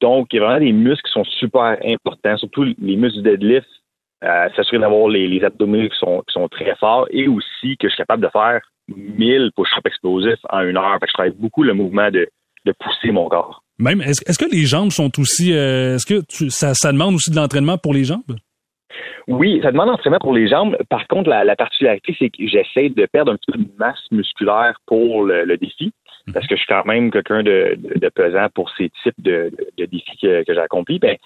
[0.01, 3.29] Donc, il y a vraiment des muscles qui sont super importants, surtout les muscles du
[3.29, 3.67] deadlift,
[4.25, 7.93] euh, s'assurer d'avoir les, abdominaux qui sont, qui sont très forts et aussi que je
[7.93, 10.97] suis capable de faire 1000 push-ups explosifs en une heure.
[10.99, 12.27] Fait que je travaille beaucoup le mouvement de,
[12.79, 13.61] pousser mon corps.
[13.77, 17.35] Même, est-ce, que les jambes sont aussi, euh, est-ce que tu- ça demande aussi de
[17.35, 18.35] l'entraînement pour les jambes?
[19.27, 20.77] Oui, ça demande d'entraînement pour les jambes.
[20.89, 24.03] Par contre, la, la particularité, c'est que j'essaie de perdre un petit peu de masse
[24.11, 25.93] musculaire pour le, le défi,
[26.33, 29.51] parce que je suis quand même quelqu'un de, de, de pesant pour ces types de,
[29.77, 30.99] de, défis que, que j'ai accomplis.
[30.99, 31.17] Ben,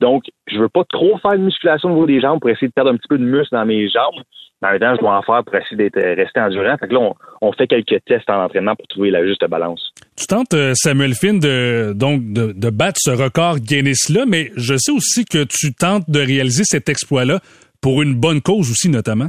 [0.00, 2.72] donc, je veux pas trop faire de musculation au niveau des jambes pour essayer de
[2.72, 4.22] perdre un petit peu de muscle dans mes jambes.
[4.60, 6.76] Mais en même temps, je dois en faire pour essayer d'être rester endurant.
[6.78, 9.92] Fait que là, on, on fait quelques tests en entraînement pour trouver la juste balance.
[10.18, 14.76] Tu tentes, euh, Samuel Finn, de, donc, de, de battre ce record Guinness-là, mais je
[14.76, 17.38] sais aussi que tu tentes de réaliser cet exploit-là
[17.80, 19.28] pour une bonne cause aussi, notamment.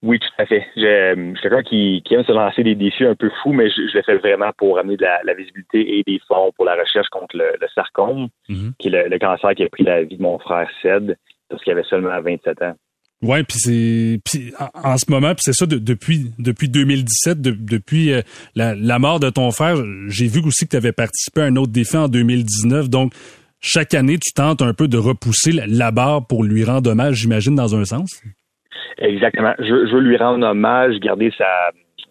[0.00, 0.64] Oui, tout à fait.
[0.76, 0.80] Je,
[1.16, 3.88] je suis quelqu'un qui, qui aime se lancer des défis un peu fous, mais je,
[3.92, 6.76] je le fais vraiment pour amener de la, la visibilité et des fonds pour la
[6.76, 8.74] recherche contre le, le sarcome, Mhm.
[8.78, 11.16] qui est le, le cancer qui a pris la vie de mon frère Ced
[11.50, 12.76] lorsqu'il avait seulement 27 ans.
[13.20, 17.50] Ouais, puis c'est puis en, ce moment, puis c'est ça de- depuis depuis 2017, de-
[17.50, 18.22] depuis euh,
[18.54, 19.76] la, la mort de ton frère,
[20.08, 22.88] j'ai vu aussi que tu avais participé à un autre défi en 2019.
[22.88, 23.12] Donc
[23.60, 27.16] chaque année, tu tentes un peu de repousser la, la barre pour lui rendre hommage,
[27.16, 28.22] j'imagine dans un sens?
[28.98, 29.52] Exactement.
[29.58, 31.46] Je, je veux lui rendre hommage, garder sa,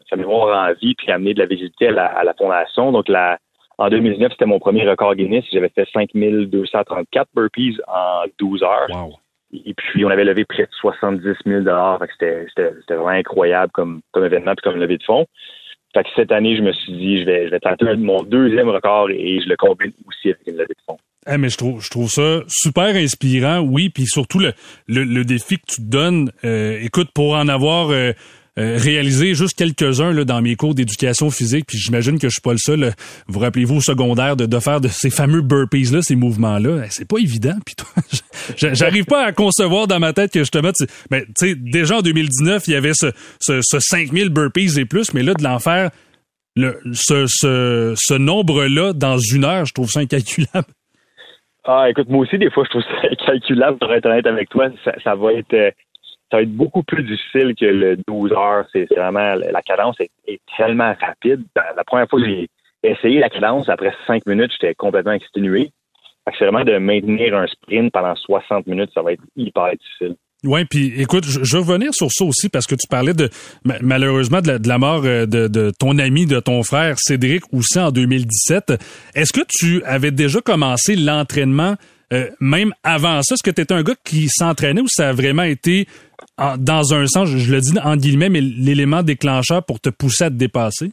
[0.09, 2.91] sa mémoire en vie, puis amener de la visibilité à la, à la fondation.
[2.91, 3.37] Donc, la,
[3.77, 5.45] en 2019, c'était mon premier record Guinness.
[5.53, 8.87] J'avais fait 5234 burpees en 12 heures.
[8.89, 9.13] Wow.
[9.53, 11.63] Et puis, on avait levé près de 70 000
[11.99, 15.25] Fait que c'était, vraiment incroyable comme, comme événement puis comme levée de fonds.
[15.93, 18.69] Fait que cette année, je me suis dit, je vais, je vais tenter mon deuxième
[18.69, 20.97] record et je le combine aussi avec une levée de fonds.
[21.29, 24.53] Eh, mais je trouve, je trouve ça super inspirant, oui, puis surtout le,
[24.87, 26.31] le, le défi que tu te donnes.
[26.45, 28.13] euh, écoute, pour en avoir euh,
[28.57, 32.41] euh, réalisé juste quelques-uns là, dans mes cours d'éducation physique, puis j'imagine que je suis
[32.41, 32.83] pas le seul.
[32.83, 32.91] euh,
[33.27, 36.83] Vous rappelez-vous au secondaire de, de faire de ces fameux burpees là, ces mouvements là,
[36.89, 37.55] c'est pas évident.
[37.65, 37.87] Puis toi,
[38.73, 42.01] j'arrive pas à concevoir dans ma tête que justement, tu, mais tu sais, déjà en
[42.01, 43.07] 2019, il y avait ce,
[43.39, 45.91] ce, ce 5000 burpees et plus, mais là de l'en faire
[46.55, 50.65] le, ce, ce, ce nombre-là dans une heure, je trouve ça incalculable.
[51.69, 54.69] Ah, écoute, moi aussi, des fois, je trouve ça incalculable, pour être honnête avec toi.
[54.85, 55.69] Ça, ça va être euh,
[56.31, 58.65] ça va être beaucoup plus difficile que le 12 heures.
[58.73, 61.43] C'est vraiment, la cadence est, tellement rapide.
[61.55, 62.49] La, la première fois que j'ai
[62.83, 65.71] essayé la cadence, après 5 minutes, j'étais complètement exténué.
[66.37, 70.15] C'est vraiment de maintenir un sprint pendant 60 minutes, ça va être hyper difficile.
[70.43, 73.29] Oui, puis écoute, je, veux revenir sur ça aussi parce que tu parlais de
[73.81, 78.73] malheureusement de la, mort euh, de, ton ami, de ton frère Cédric aussi en 2017.
[79.15, 81.75] Est-ce que tu avais déjà commencé l'entraînement
[82.13, 83.35] euh, même avant ça?
[83.35, 85.87] Est-ce que tu étais un gars qui s'entraînait ou ça a vraiment été
[86.57, 90.29] dans un sens, je, le dis en guillemets, mais l'élément déclencheur pour te pousser à
[90.29, 90.91] te dépasser?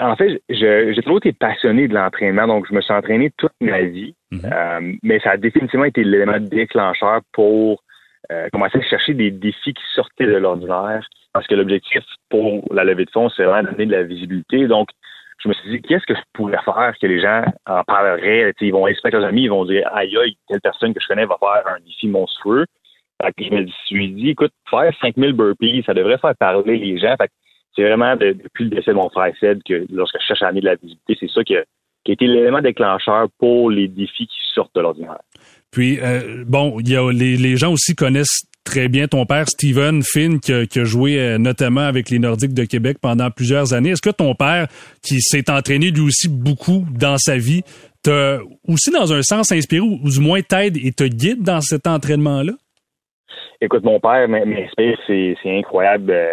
[0.00, 3.82] En fait, j'ai toujours été passionné de l'entraînement, donc je me suis entraîné toute ma
[3.82, 4.14] vie.
[4.30, 4.40] Mhm.
[4.44, 7.82] Euh, mais ça a définitivement été l'élément déclencheur pour
[8.30, 11.04] euh, commencer à chercher des défis qui sortaient de l'ordinaire.
[11.32, 14.66] Parce que l'objectif pour la levée de fonds, c'est vraiment donner de la visibilité.
[14.66, 14.88] Donc,
[15.42, 16.94] je me suis dit, qu'est-ce que je pourrais faire?
[17.00, 18.52] Que les gens en parleraient?
[18.60, 21.26] ils vont expliquer leurs amis, ils vont dire, aïe, aïe, telle personne que je connais
[21.26, 22.66] va faire un défi monstrueux.
[23.22, 26.98] Fait que je me suis dit, écoute, faire 5000 burpees, ça devrait faire parler les
[26.98, 27.14] gens.
[27.16, 27.30] Fait
[27.78, 30.60] c'est vraiment depuis le décès de mon frère Ced que lorsque je cherche à amener
[30.60, 31.62] de la visibilité, c'est ça qui a,
[32.06, 35.20] été l'élément déclencheur pour les défis qui sortent de l'ordinaire.
[35.70, 40.40] Puis, euh, bon, y a les, gens aussi connaissent très bien ton père, Steven Finn,
[40.40, 43.90] qui a, qui a joué euh, notamment avec les Nordiques de Québec pendant plusieurs années.
[43.90, 44.68] Est-ce que ton père,
[45.02, 47.62] qui s'est entraîné lui aussi beaucoup dans sa vie,
[48.02, 48.38] t'a
[48.68, 52.52] aussi dans un sens inspiré ou, du moins t'aide et te guide dans cet entraînement-là?
[53.60, 56.10] Écoute, mon père m'inspire, c'est incroyable.
[56.10, 56.28] Euh,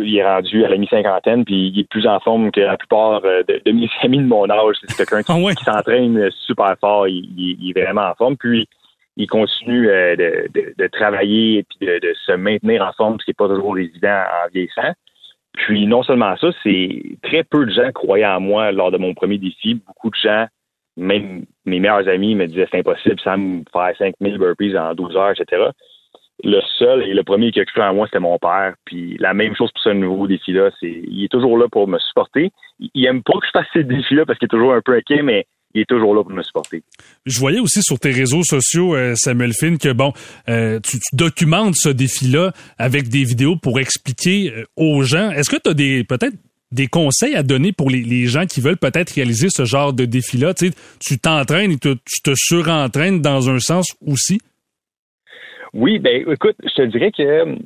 [0.00, 3.22] il est rendu à la mi-cinquantaine, puis il est plus en forme que la plupart
[3.24, 4.76] euh, de, mes amis de mon âge.
[4.80, 7.06] C'est quelqu'un qui, ah s'entraîne super fort.
[7.06, 8.36] Il, est vraiment en forme.
[8.36, 8.68] Puis,
[9.16, 13.34] il continue euh, de, travailler et puis de, se maintenir en forme, ce qui n'est
[13.34, 14.92] pas toujours évident en vieillissant.
[15.52, 19.12] Puis, non seulement ça, c'est très peu de gens croyaient en moi lors de mon
[19.12, 19.74] premier défi.
[19.74, 20.46] Beaucoup de gens,
[20.96, 25.16] même mes meilleurs amis, me disaient c'est impossible, ça me faire 5000 burpees en 12
[25.16, 25.70] heures, etc
[26.44, 28.74] le seul et le premier qui a cru en moi, c'était mon père.
[28.84, 30.70] Puis la même chose pour ce nouveau défi-là.
[30.80, 32.50] C'est, il est toujours là pour me supporter.
[32.94, 35.22] Il, aime pas que je fasse ces défis-là parce qu'il est toujours un peu inquiet,
[35.22, 36.82] mais il est toujours là pour me supporter.
[37.26, 40.12] Je voyais aussi sur tes réseaux sociaux, euh, Samuel Finn, que bon,
[40.48, 45.30] euh, tu, documentes ce défi-là avec des vidéos pour expliquer euh, aux gens.
[45.30, 46.34] Est-ce que tu as des peut-être
[46.72, 50.54] des conseils à donner pour les, gens qui veulent peut-être réaliser ce genre de défi-là?
[50.54, 54.40] Tu t'entraînes et tu te surentraînes dans un sens aussi?
[55.74, 57.58] Oui, ben écoute, je te dirais que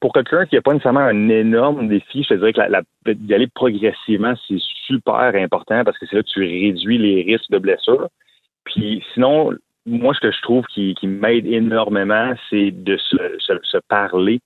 [0.00, 3.34] pour quelqu'un qui n'a pas nécessairement un énorme défi, je te dirais que la, d'y
[3.34, 7.58] aller progressivement, c'est super important parce que c'est là que tu réduis les risques de
[7.58, 8.08] blessure.
[8.64, 9.52] Puis sinon,
[9.86, 14.40] moi, ce que je trouve qui, m'aide énormément, c'est de se, parler.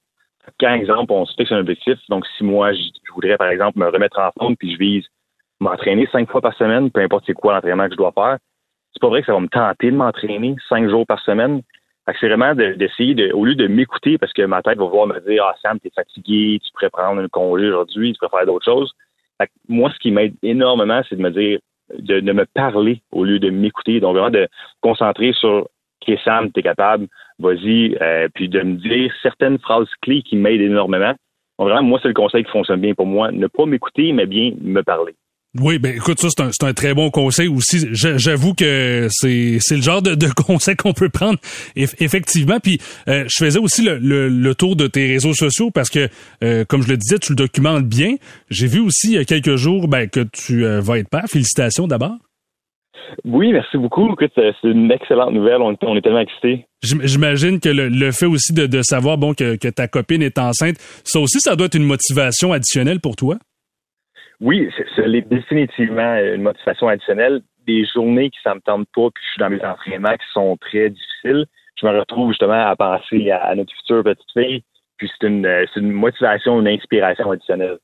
[0.61, 2.80] Quand, exemple, on se fixe un objectif, donc si moi, je,
[3.14, 5.05] voudrais, par exemple, me remettre en forme, puis je vise
[5.61, 8.38] m'entraîner cinq fois par semaine, peu importe c'est quoi l'entraînement que je dois faire,
[8.93, 11.62] c'est pas vrai que ça va me tenter de m'entraîner cinq jours par semaine,
[12.20, 15.20] c'est vraiment d'essayer de, au lieu de m'écouter parce que ma tête va voir me
[15.20, 18.64] dire Ah Sam, t'es fatigué, tu pourrais prendre un congé aujourd'hui, tu pourrais faire d'autres
[18.64, 18.92] choses.
[19.68, 21.61] moi, ce qui m'aide énormément, c'est de me dire
[21.98, 24.00] de, me parler au lieu de m'écouter.
[24.00, 24.48] Donc vraiment de
[24.80, 25.68] concentrer sur
[26.09, 27.07] OK, Sam, t'es capable,
[27.38, 31.14] vas-y, euh, puis de me dire certaines phrases clés qui m'aident énormément.
[31.59, 33.30] Donc vraiment, moi, c'est le conseil qui fonctionne bien pour moi.
[33.30, 35.14] Ne pas m'écouter, mais bien me parler.
[35.61, 37.86] Oui, ben écoute, ça c'est un, un, très bon conseil aussi.
[37.92, 41.38] J'avoue que c'est le genre de, de conseil qu'on peut prendre
[41.76, 42.59] effectivement.
[42.59, 46.09] Puis euh, je faisais aussi le, le, tour de tes réseaux sociaux parce que,
[46.42, 48.14] euh, comme je le disais, tu le documentes bien.
[48.48, 51.24] J'ai vu aussi il y a quelques jours ben, que tu euh, vas être père.
[51.26, 52.16] Félicitations d'abord.
[53.26, 54.11] Oui, merci beaucoup.
[54.11, 55.61] Écoute, c'est une excellente nouvelle.
[55.61, 56.64] On, on est tellement excités.
[56.82, 60.38] J'imagine que le, le, fait aussi de, de savoir bon que, que ta copine est
[60.38, 63.36] enceinte, ça aussi, ça doit être une motivation additionnelle pour toi.
[64.43, 67.43] Oui, c'est définitivement une motivation additionnelle.
[67.64, 70.57] Des journées qui ne me tente pas, puis je suis dans mes entraînements qui sont
[70.57, 71.47] très difficiles.
[71.80, 74.64] Je me retrouve justement à penser à, notre future petite fille.
[74.99, 77.78] Puis c'est une, une motivation, une inspiration additionnelle.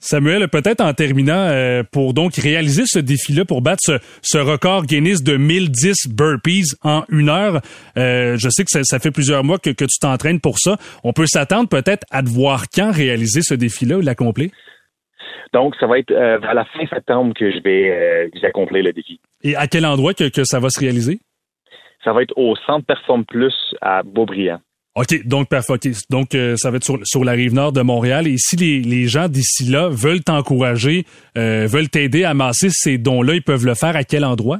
[0.00, 5.22] Samuel, peut-être en terminant, euh, pour donc réaliser ce défi-là, pour battre ce, record Guinness
[5.22, 7.60] de 1010 burpees en une heure,
[7.96, 10.76] euh, je sais que ça, fait plusieurs mois que, que tu t'entraînes pour ça.
[11.04, 14.50] On peut s'attendre peut-être à te voir quand réaliser ce défi-là ou l'accomplir?
[15.52, 18.92] Donc, ça va être euh, à la fin septembre que je vais euh, accomplir le
[18.92, 19.20] défi.
[19.42, 21.20] Et à quel endroit que, ça va se réaliser?
[22.04, 24.60] Ça va être au Centre Perform Plus à Beaubriand.
[24.94, 25.74] OK, donc parfait.
[26.10, 28.26] Donc, euh, ça va être sur, la rive nord de Montréal.
[28.26, 31.04] Et si les, gens d'ici là veulent t'encourager,
[31.34, 34.58] veulent t'aider à amasser ces dons-là, ils peuvent le faire à quel endroit?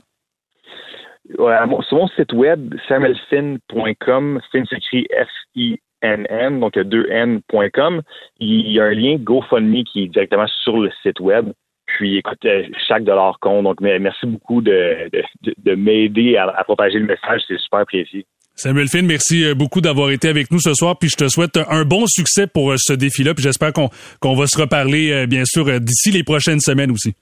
[1.36, 8.03] sur mon site web, samuelfin.com, fin s'écrit F-I NN, donc 2N.com.
[8.40, 11.50] Il y a un lien GoFundMe qui est directement sur le site web.
[11.86, 13.64] Puis, écoute, euh, chaque dollar compte.
[13.64, 15.11] Donc, merci beaucoup de,
[15.59, 17.42] de, m'aider à, propager le message.
[17.46, 18.24] C'est super précis.
[18.55, 20.98] Samuel Finn, merci euh, beaucoup d'avoir été avec nous ce soir.
[20.98, 23.34] Puis, je te souhaite un bon succès pour euh, ce défi-là.
[23.34, 23.88] Puis, j'espère qu'on
[24.20, 27.14] qu'on va se reparler, bien sûr, d'ici les prochaines semaines aussi.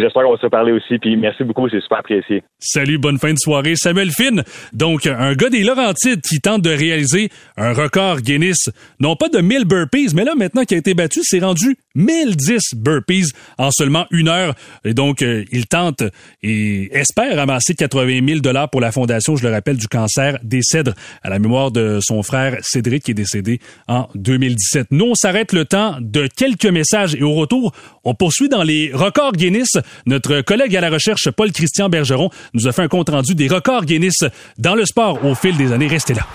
[0.00, 0.98] J'espère qu'on va se parler aussi.
[0.98, 2.42] Puis merci beaucoup, c'est super apprécié.
[2.58, 3.76] Salut, bonne fin de soirée.
[3.76, 4.42] Samuel Finn,
[4.72, 8.70] donc un gars des Laurentides qui tente de réaliser un record Guinness.
[9.00, 12.74] Non pas de 1000 burpees, mais là maintenant qui a été battu, c'est rendu 1010
[12.76, 14.54] burpees en seulement une heure.
[14.84, 16.02] Et donc, euh, il tente
[16.42, 20.60] et espère amasser 80 000 dollars pour la fondation, je le rappelle, du cancer des
[20.62, 24.88] cèdres à la mémoire de son frère Cédric qui est décédé en 2017.
[24.90, 27.72] Nous, on s'arrête le temps de quelques messages et au retour,
[28.04, 29.78] on poursuit dans les records Guinness.
[30.06, 34.24] Notre collègue à la recherche, Paul-Christian Bergeron, nous a fait un compte-rendu des records Guinness
[34.58, 35.86] dans le sport au fil des années.
[35.86, 36.26] Restez là.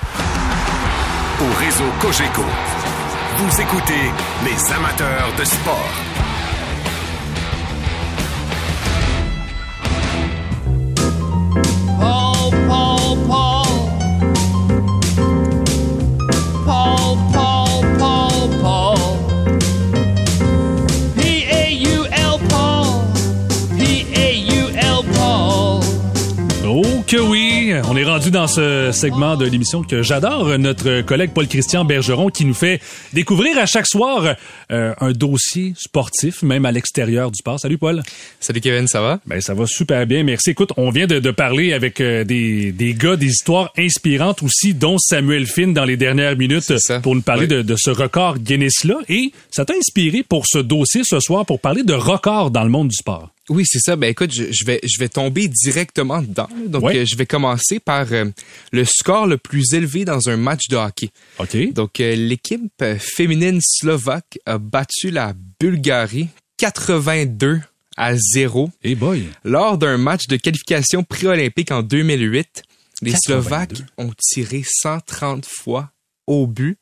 [1.41, 2.43] Au réseau Cogeco,
[3.39, 4.11] vous écoutez
[4.43, 6.08] les amateurs de sport.
[27.85, 32.45] On est rendu dans ce segment de l'émission que j'adore, notre collègue Paul-Christian Bergeron qui
[32.45, 32.81] nous fait
[33.13, 34.35] découvrir à chaque soir
[34.71, 37.59] euh, un dossier sportif, même à l'extérieur du sport.
[37.59, 38.01] Salut Paul.
[38.39, 39.19] Salut Kevin, ça va?
[39.25, 40.51] Ben ça va super bien, merci.
[40.51, 44.73] Écoute, on vient de, de parler avec euh, des, des gars, des histoires inspirantes aussi,
[44.73, 47.47] dont Samuel Finn dans les dernières minutes pour nous parler Oui.
[47.57, 48.95] de, de ce record Guinness-là.
[49.09, 52.69] Et ça t'a inspiré pour ce dossier ce soir pour parler de records dans le
[52.69, 53.29] monde du sport.
[53.49, 53.95] Oui, c'est ça.
[53.95, 56.47] Ben écoute, je, je vais je vais tomber directement dedans.
[56.67, 56.97] Donc Ouais.
[56.99, 58.25] euh, je vais commencer par euh,
[58.71, 61.09] le score le plus élevé dans un match de hockey.
[61.39, 61.73] OK?
[61.73, 66.27] Donc euh, l'équipe féminine slovaque a battu la Bulgarie
[66.57, 67.61] 82
[67.97, 69.23] à 0 Hey boy.
[69.43, 72.63] lors d'un match de qualification pré-olympique en 2008.
[73.01, 73.21] Les 82.
[73.21, 75.91] Slovaques ont tiré 130 fois
[76.27, 76.77] au but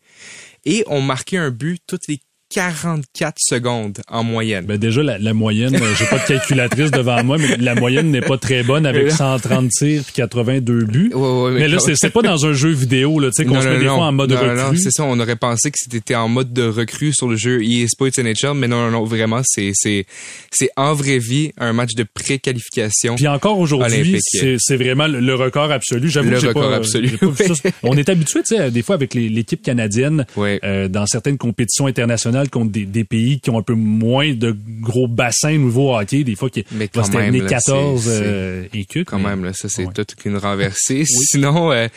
[0.65, 2.19] et ont marqué un but toutes les
[2.49, 4.65] 44 secondes en moyenne.
[4.65, 8.09] Ben déjà, la, la moyenne, euh, j'ai pas de calculatrice devant moi, mais la moyenne
[8.11, 11.11] n'est pas très bonne avec 130 tirs puis 82 buts.
[11.13, 13.45] Ouais, ouais, mais là, quand- c'est c'est pas dans un jeu vidéo, là, tu sais,
[13.47, 13.95] qu'on se met non, des non.
[13.95, 14.77] fois en mode non, non, non, recrue.
[14.77, 17.87] c'est ça, on aurait pensé que c'était en mode de recrue sur le jeu EA
[17.87, 20.05] Sports NHL, mais non, non, non, vraiment, c'est, c'est,
[20.51, 23.15] c'est en vraie vie un match de pré-qualification.
[23.15, 26.09] Puis encore aujourd'hui, c'est c'est vraiment le, record absolu.
[26.09, 27.69] J'avoue Le que j'ai record pas, absolu, pas vu ça.
[27.83, 30.59] On est habitué, tu sais, des fois avec l'équipe canadienne, Ouais.
[30.63, 34.55] euh, dans certaines compétitions internationales contre des, des pays qui ont un peu moins de
[34.81, 38.67] gros bassins nouveau hockey, des fois qui Mais va quand même, là, 14 c'est- euh,
[38.73, 39.03] écus.
[39.05, 39.93] Quand mais- même, là, ça, c'est Ouais.
[39.93, 41.03] toute une renversée.
[41.05, 41.87] Sinon, euh,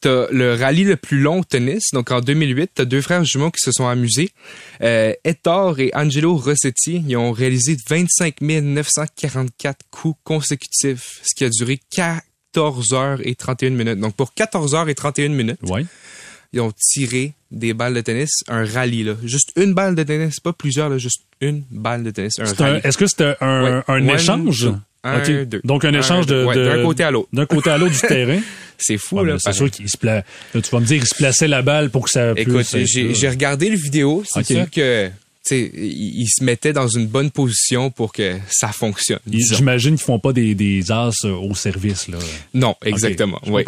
[0.00, 1.90] t'as le rallye le plus long au tennis.
[1.92, 4.30] Donc, en 2008, t'as deux frères jumeaux qui se sont amusés.
[4.82, 11.50] Euh, Ettore et Angelo Rossetti, ils ont réalisé 25 944 coups consécutifs, ce qui a
[11.50, 13.98] duré 14 heures et 31 minutes.
[13.98, 15.84] Donc, pour 14 heures et 31 minutes, Ouais.
[16.52, 19.14] ils ont tiré des balles de tennis, un rallye, là.
[19.24, 22.60] Juste une balle de tennis, pas plusieurs, là, juste une balle de tennis, un C'est
[22.60, 22.80] un- rallye.
[22.84, 24.14] Est-ce que c'était un, Ouais.
[24.14, 24.70] échange?
[25.02, 25.30] Un, Ok.
[25.48, 25.60] deux.
[25.64, 26.44] Donc un échange de.
[26.44, 27.28] Ouais, de- d'un côté à l'autre.
[27.32, 28.40] D'un côté à l'autre du terrain.
[28.76, 29.36] C'est fou, Ouais, là.
[29.38, 30.16] c'est sûr qu'il se pla...
[30.16, 33.28] là, tu vas me dire, il se plaçait la balle pour que ça Écoute, j'ai
[33.28, 34.22] regardé le vidéo.
[34.26, 35.10] C'est sûr que,
[35.50, 39.18] il, il se mettait dans une bonne position pour que ça fonctionne.
[39.30, 42.18] J'imagine qu'ils font pas des, des as au service, là.
[42.54, 43.40] Non, exactement.
[43.46, 43.62] Oui.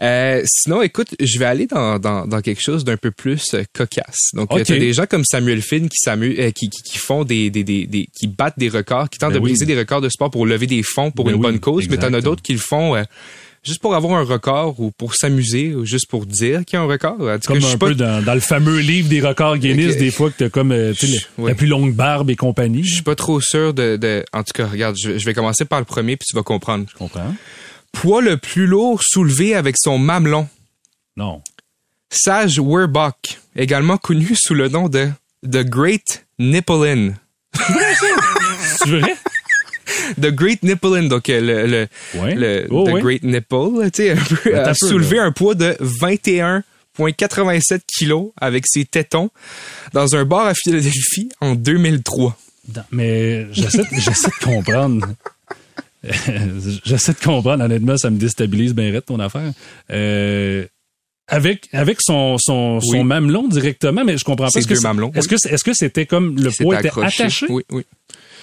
[0.00, 3.64] Euh, sinon, écoute, je vais aller dans, dans, dans quelque chose d'un peu plus euh,
[3.72, 4.30] cocasse.
[4.34, 4.62] Donc, Ok.
[4.64, 7.64] tu as des gens comme Samuel Finn qui, euh, qui, qui, qui font des, des,
[7.64, 9.50] des, des- qui battent des records, qui tentent Ben de oui.
[9.50, 11.88] briser des records de sport pour lever des fonds pour Ben une oui, bonne cause,
[11.88, 13.02] mais t'en as d'autres qui le font euh,
[13.64, 16.82] juste pour avoir un record ou pour s'amuser ou juste pour dire qu'il y a
[16.84, 17.14] un record.
[17.14, 19.20] En tout cas, Comme je suis un pas- peu dans, dans le fameux livre des
[19.20, 21.08] records Guinness, des fois que t'as comme euh, tu
[21.44, 22.84] la plus longue barbe et compagnie.
[22.84, 24.24] Je suis pas trop sûr de, de...
[24.32, 26.86] En tout cas, regarde, je, je vais commencer par le premier, puis tu vas comprendre.
[26.88, 27.34] Je comprends.
[27.92, 30.48] Poids le plus lourd soulevé avec son mamelon.
[31.16, 31.42] Non.
[32.10, 35.08] Sage Werbach, également connu sous le nom de
[35.44, 37.14] The Great Nippolin.
[37.54, 39.14] C'est vrai?
[40.20, 41.88] The Great Nippolin, donc euh, le, le,
[42.20, 42.34] Ouais.
[42.34, 43.00] le Oh, The ouais.
[43.02, 45.24] Great Nipple, tu sais, un peu, a peu, soulevé là.
[45.24, 49.30] un poids de 21,87 kilos avec ses tétons
[49.92, 52.36] dans un bar à Philadelphie en 2003.
[52.68, 55.08] Dans- mais j'essaie de comprendre.
[56.84, 57.64] J'essaie de comprendre.
[57.64, 59.52] Honnêtement, ça me déstabilise bien raide, ton affaire.
[59.90, 60.66] Euh,
[61.26, 64.58] avec avec son son, mamelon directement, mais je comprends pas.
[64.58, 65.34] Est-ce que mamelons, Est-ce oui.
[65.34, 67.22] que c'est- est-ce que c'était comme le poids était accroché.
[67.24, 67.46] attaché?
[67.50, 67.82] Oui, oui.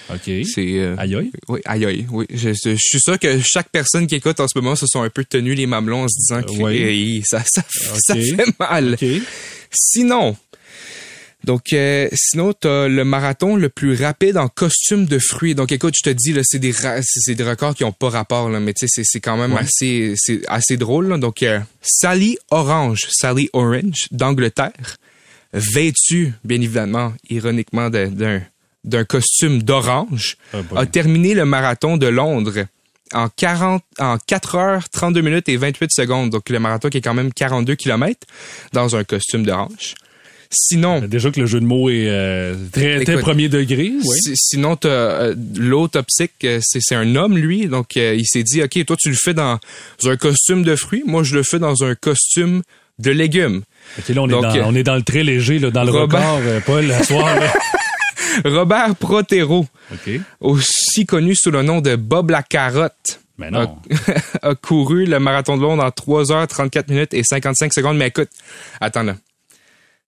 [0.08, 0.20] OK.
[0.44, 1.32] C'est euh, Aïe aïe.
[1.48, 2.26] Oui, aïe aïe, oui.
[2.32, 5.02] Je, je- je suis sûr que chaque personne qui écoute en ce moment se sont
[5.02, 7.22] un peu tenus les mamelons en se disant que oui.
[7.26, 7.62] ça, ça,
[8.14, 8.94] fait mal.
[9.02, 9.04] OK.
[9.72, 10.36] Sinon,
[11.46, 15.54] donc euh, sinon t'as le marathon le plus rapide en costume de fruits.
[15.54, 16.72] Donc écoute, je te dis là, c'est des
[17.02, 19.60] c'est des records qui ont pas rapport là, mais tu sais c'est quand même Ouais.
[19.60, 21.08] assez c'est assez drôle.
[21.08, 21.18] là.
[21.18, 24.96] Donc euh, Sally Orange, Sally Orange d'Angleterre,
[25.52, 28.42] vêtue bien évidemment ironiquement d'un
[28.84, 32.66] d'un costume d'orange, Ah, a terminé le marathon de Londres
[33.12, 36.30] en 40, en 4 heures, 32 minutes et 28 secondes.
[36.30, 38.26] Donc, le marathon qui est quand même 42 kilomètres
[38.72, 39.94] dans un costume d'orange.
[40.58, 43.92] Sinon, Déjà que le jeu de mots est euh, très, très premier degré.
[44.04, 44.18] Oui.
[44.22, 47.66] Si- Sinon, t'as, euh, l'autre optique, euh, c'est, c'est un homme, lui.
[47.66, 49.58] Donc, euh, il s'est dit, OK, toi, tu le fais dans
[50.04, 51.02] un costume de fruits.
[51.06, 52.62] Moi, je le fais dans un costume
[52.98, 53.62] de légumes.
[53.98, 55.90] Ok, là, on, Donc, est dans, on est dans le très léger, là, dans le
[55.92, 57.38] Robert- record, Paul, à soir.
[57.38, 57.52] là.
[58.44, 59.66] Robert Protero,
[60.40, 63.76] aussi connu sous le nom de Bob la Carotte, Mais non.
[64.42, 67.96] a couru le marathon de Londres en 3 heures, 34 minutes et 55 secondes.
[67.96, 68.28] Mais écoute,
[68.80, 69.16] attends là.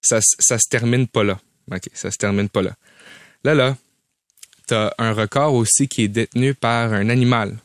[0.01, 1.39] Ça, ça se termine pas là.
[1.73, 2.75] OK, ça se termine pas là.
[3.45, 3.77] Là, là,
[4.67, 7.57] t'as un record aussi qui est détenu par un animal.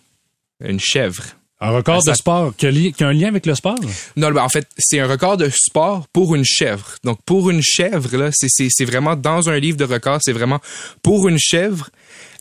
[0.61, 1.23] Une chèvre.
[1.59, 3.79] Un record Ça- de sport qui a, li- qui a un lien avec le sport?
[4.17, 6.95] Non, ben, en fait, c'est un record de sport pour une chèvre.
[7.05, 10.33] Donc, pour une chèvre, là, c'est, c'est, c'est vraiment dans un livre de records, c'est
[10.33, 10.59] vraiment
[11.01, 11.89] pour une chèvre,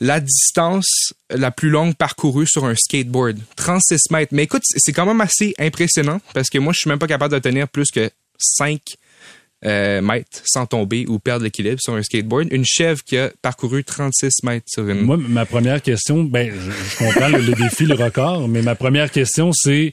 [0.01, 3.38] la distance la plus longue parcourue sur un skateboard.
[3.57, 4.32] 36 mètres.
[4.34, 7.32] Mais écoute, c'est quand même assez impressionnant parce que moi, je suis même pas capable
[7.34, 8.80] de tenir plus que 5
[9.65, 12.49] euh, mètres sans tomber ou perdre l'équilibre sur un skateboard.
[12.51, 15.03] Une chèvre qui a parcouru 36 mètres sur une...
[15.03, 19.53] Moi, ma première question, ben, je, comprends le, défi, le record, mais ma première question,
[19.53, 19.93] c'est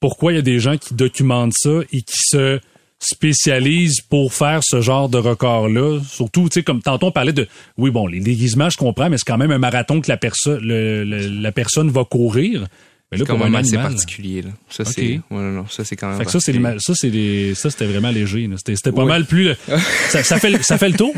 [0.00, 2.60] pourquoi il y a des gens qui documentent ça et qui se
[3.00, 6.00] spécialisent pour faire ce genre de record-là?
[6.08, 9.16] Surtout, tu sais, comme tantôt on parlait de, oui, bon, les déguisements, je comprends, mais
[9.18, 12.66] c'est quand même un marathon que la personne, le- le- la personne va courir.
[13.10, 14.42] Mais là, pour un animal, particulier.
[14.42, 14.50] Là.
[14.68, 15.02] Ça, c'est...
[15.02, 17.54] Ouais, non, non, ça, c'est quand même Fait que ça, c'est les ça, c'est les-
[17.54, 18.46] ça, c'était vraiment léger.
[18.46, 18.56] là.
[18.58, 19.08] C'était, c'était pas Ouais.
[19.08, 19.44] mal plus.
[19.44, 19.56] le-
[20.10, 21.14] ça, ça fait, le- ça fait le tour.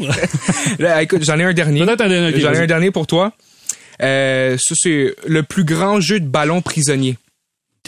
[0.78, 1.84] Là, écoute, j'en ai un dernier.
[1.84, 3.32] Peut-être un dernier, j'en ai un dernier pour toi.
[4.02, 7.18] Euh, ça, c'est le plus grand jeu de ballon prisonnier.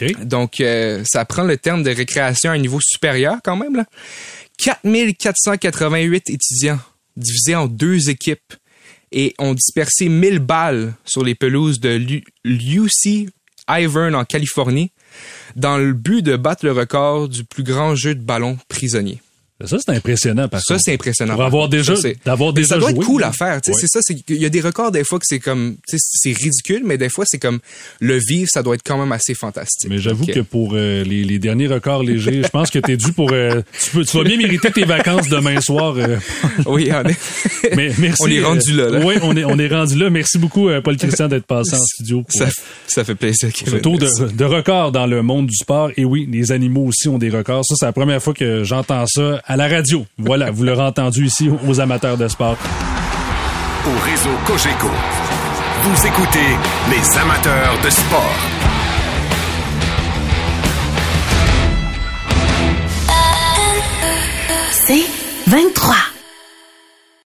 [0.01, 0.25] OK.
[0.25, 3.75] Donc, euh, ça prend le terme de récréation à un niveau supérieur quand même.
[3.77, 3.85] Là.
[4.57, 6.79] 4488 étudiants
[7.15, 8.53] divisés en deux équipes
[9.11, 13.29] et ont dispersé 1000 balles sur les pelouses de l'U- l'UC
[13.69, 14.91] Ivern en Californie
[15.55, 19.21] dans le but de battre le record du plus grand jeu de ballon prisonnier.
[19.65, 20.83] Ça, c'est impressionnant, par Ça, contre.
[20.85, 21.35] c'est impressionnant.
[21.35, 23.61] Pour avoir déjà, Ça, d'avoir déjà ça doit joué, être cool à faire.
[23.61, 23.87] tu sais, Ouais.
[23.87, 26.33] C'est ça, qu'il y a des records des fois que c'est comme, tu sais, c'est
[26.33, 27.59] ridicule, mais des fois c'est comme
[28.01, 29.89] le vivre, ça doit être quand même assez fantastique.
[29.89, 33.13] Mais j'avoue que pour euh, les, les derniers records légers, je pense que t'es dû
[33.13, 33.31] pour.
[33.31, 35.95] euh, tu, peux, tu vas bien mériter tes vacances demain soir.
[35.97, 36.17] euh.
[36.65, 38.21] oui, on est, mais merci.
[38.23, 39.05] On est rendu là, là.
[39.05, 40.09] oui, on est, on est rendu là.
[40.09, 42.49] Merci beaucoup, euh, Paul Christian, d'être passé en studio pour ça,
[42.87, 43.49] ça fait plaisir.
[43.55, 43.81] ce Kevin.
[43.81, 45.91] tour de, de records dans le monde du sport.
[45.95, 47.63] Et oui, les animaux aussi ont des records.
[47.65, 50.05] Ça, c'est la première fois que j'entends ça à la radio.
[50.17, 52.57] Voilà, vous l'aurez entendu ici aux amateurs de sport.
[53.85, 54.89] Au réseau Cogeco,
[55.83, 56.39] vous écoutez
[56.89, 58.35] les amateurs de sport.
[64.71, 65.05] C'est
[65.47, 66.12] 23.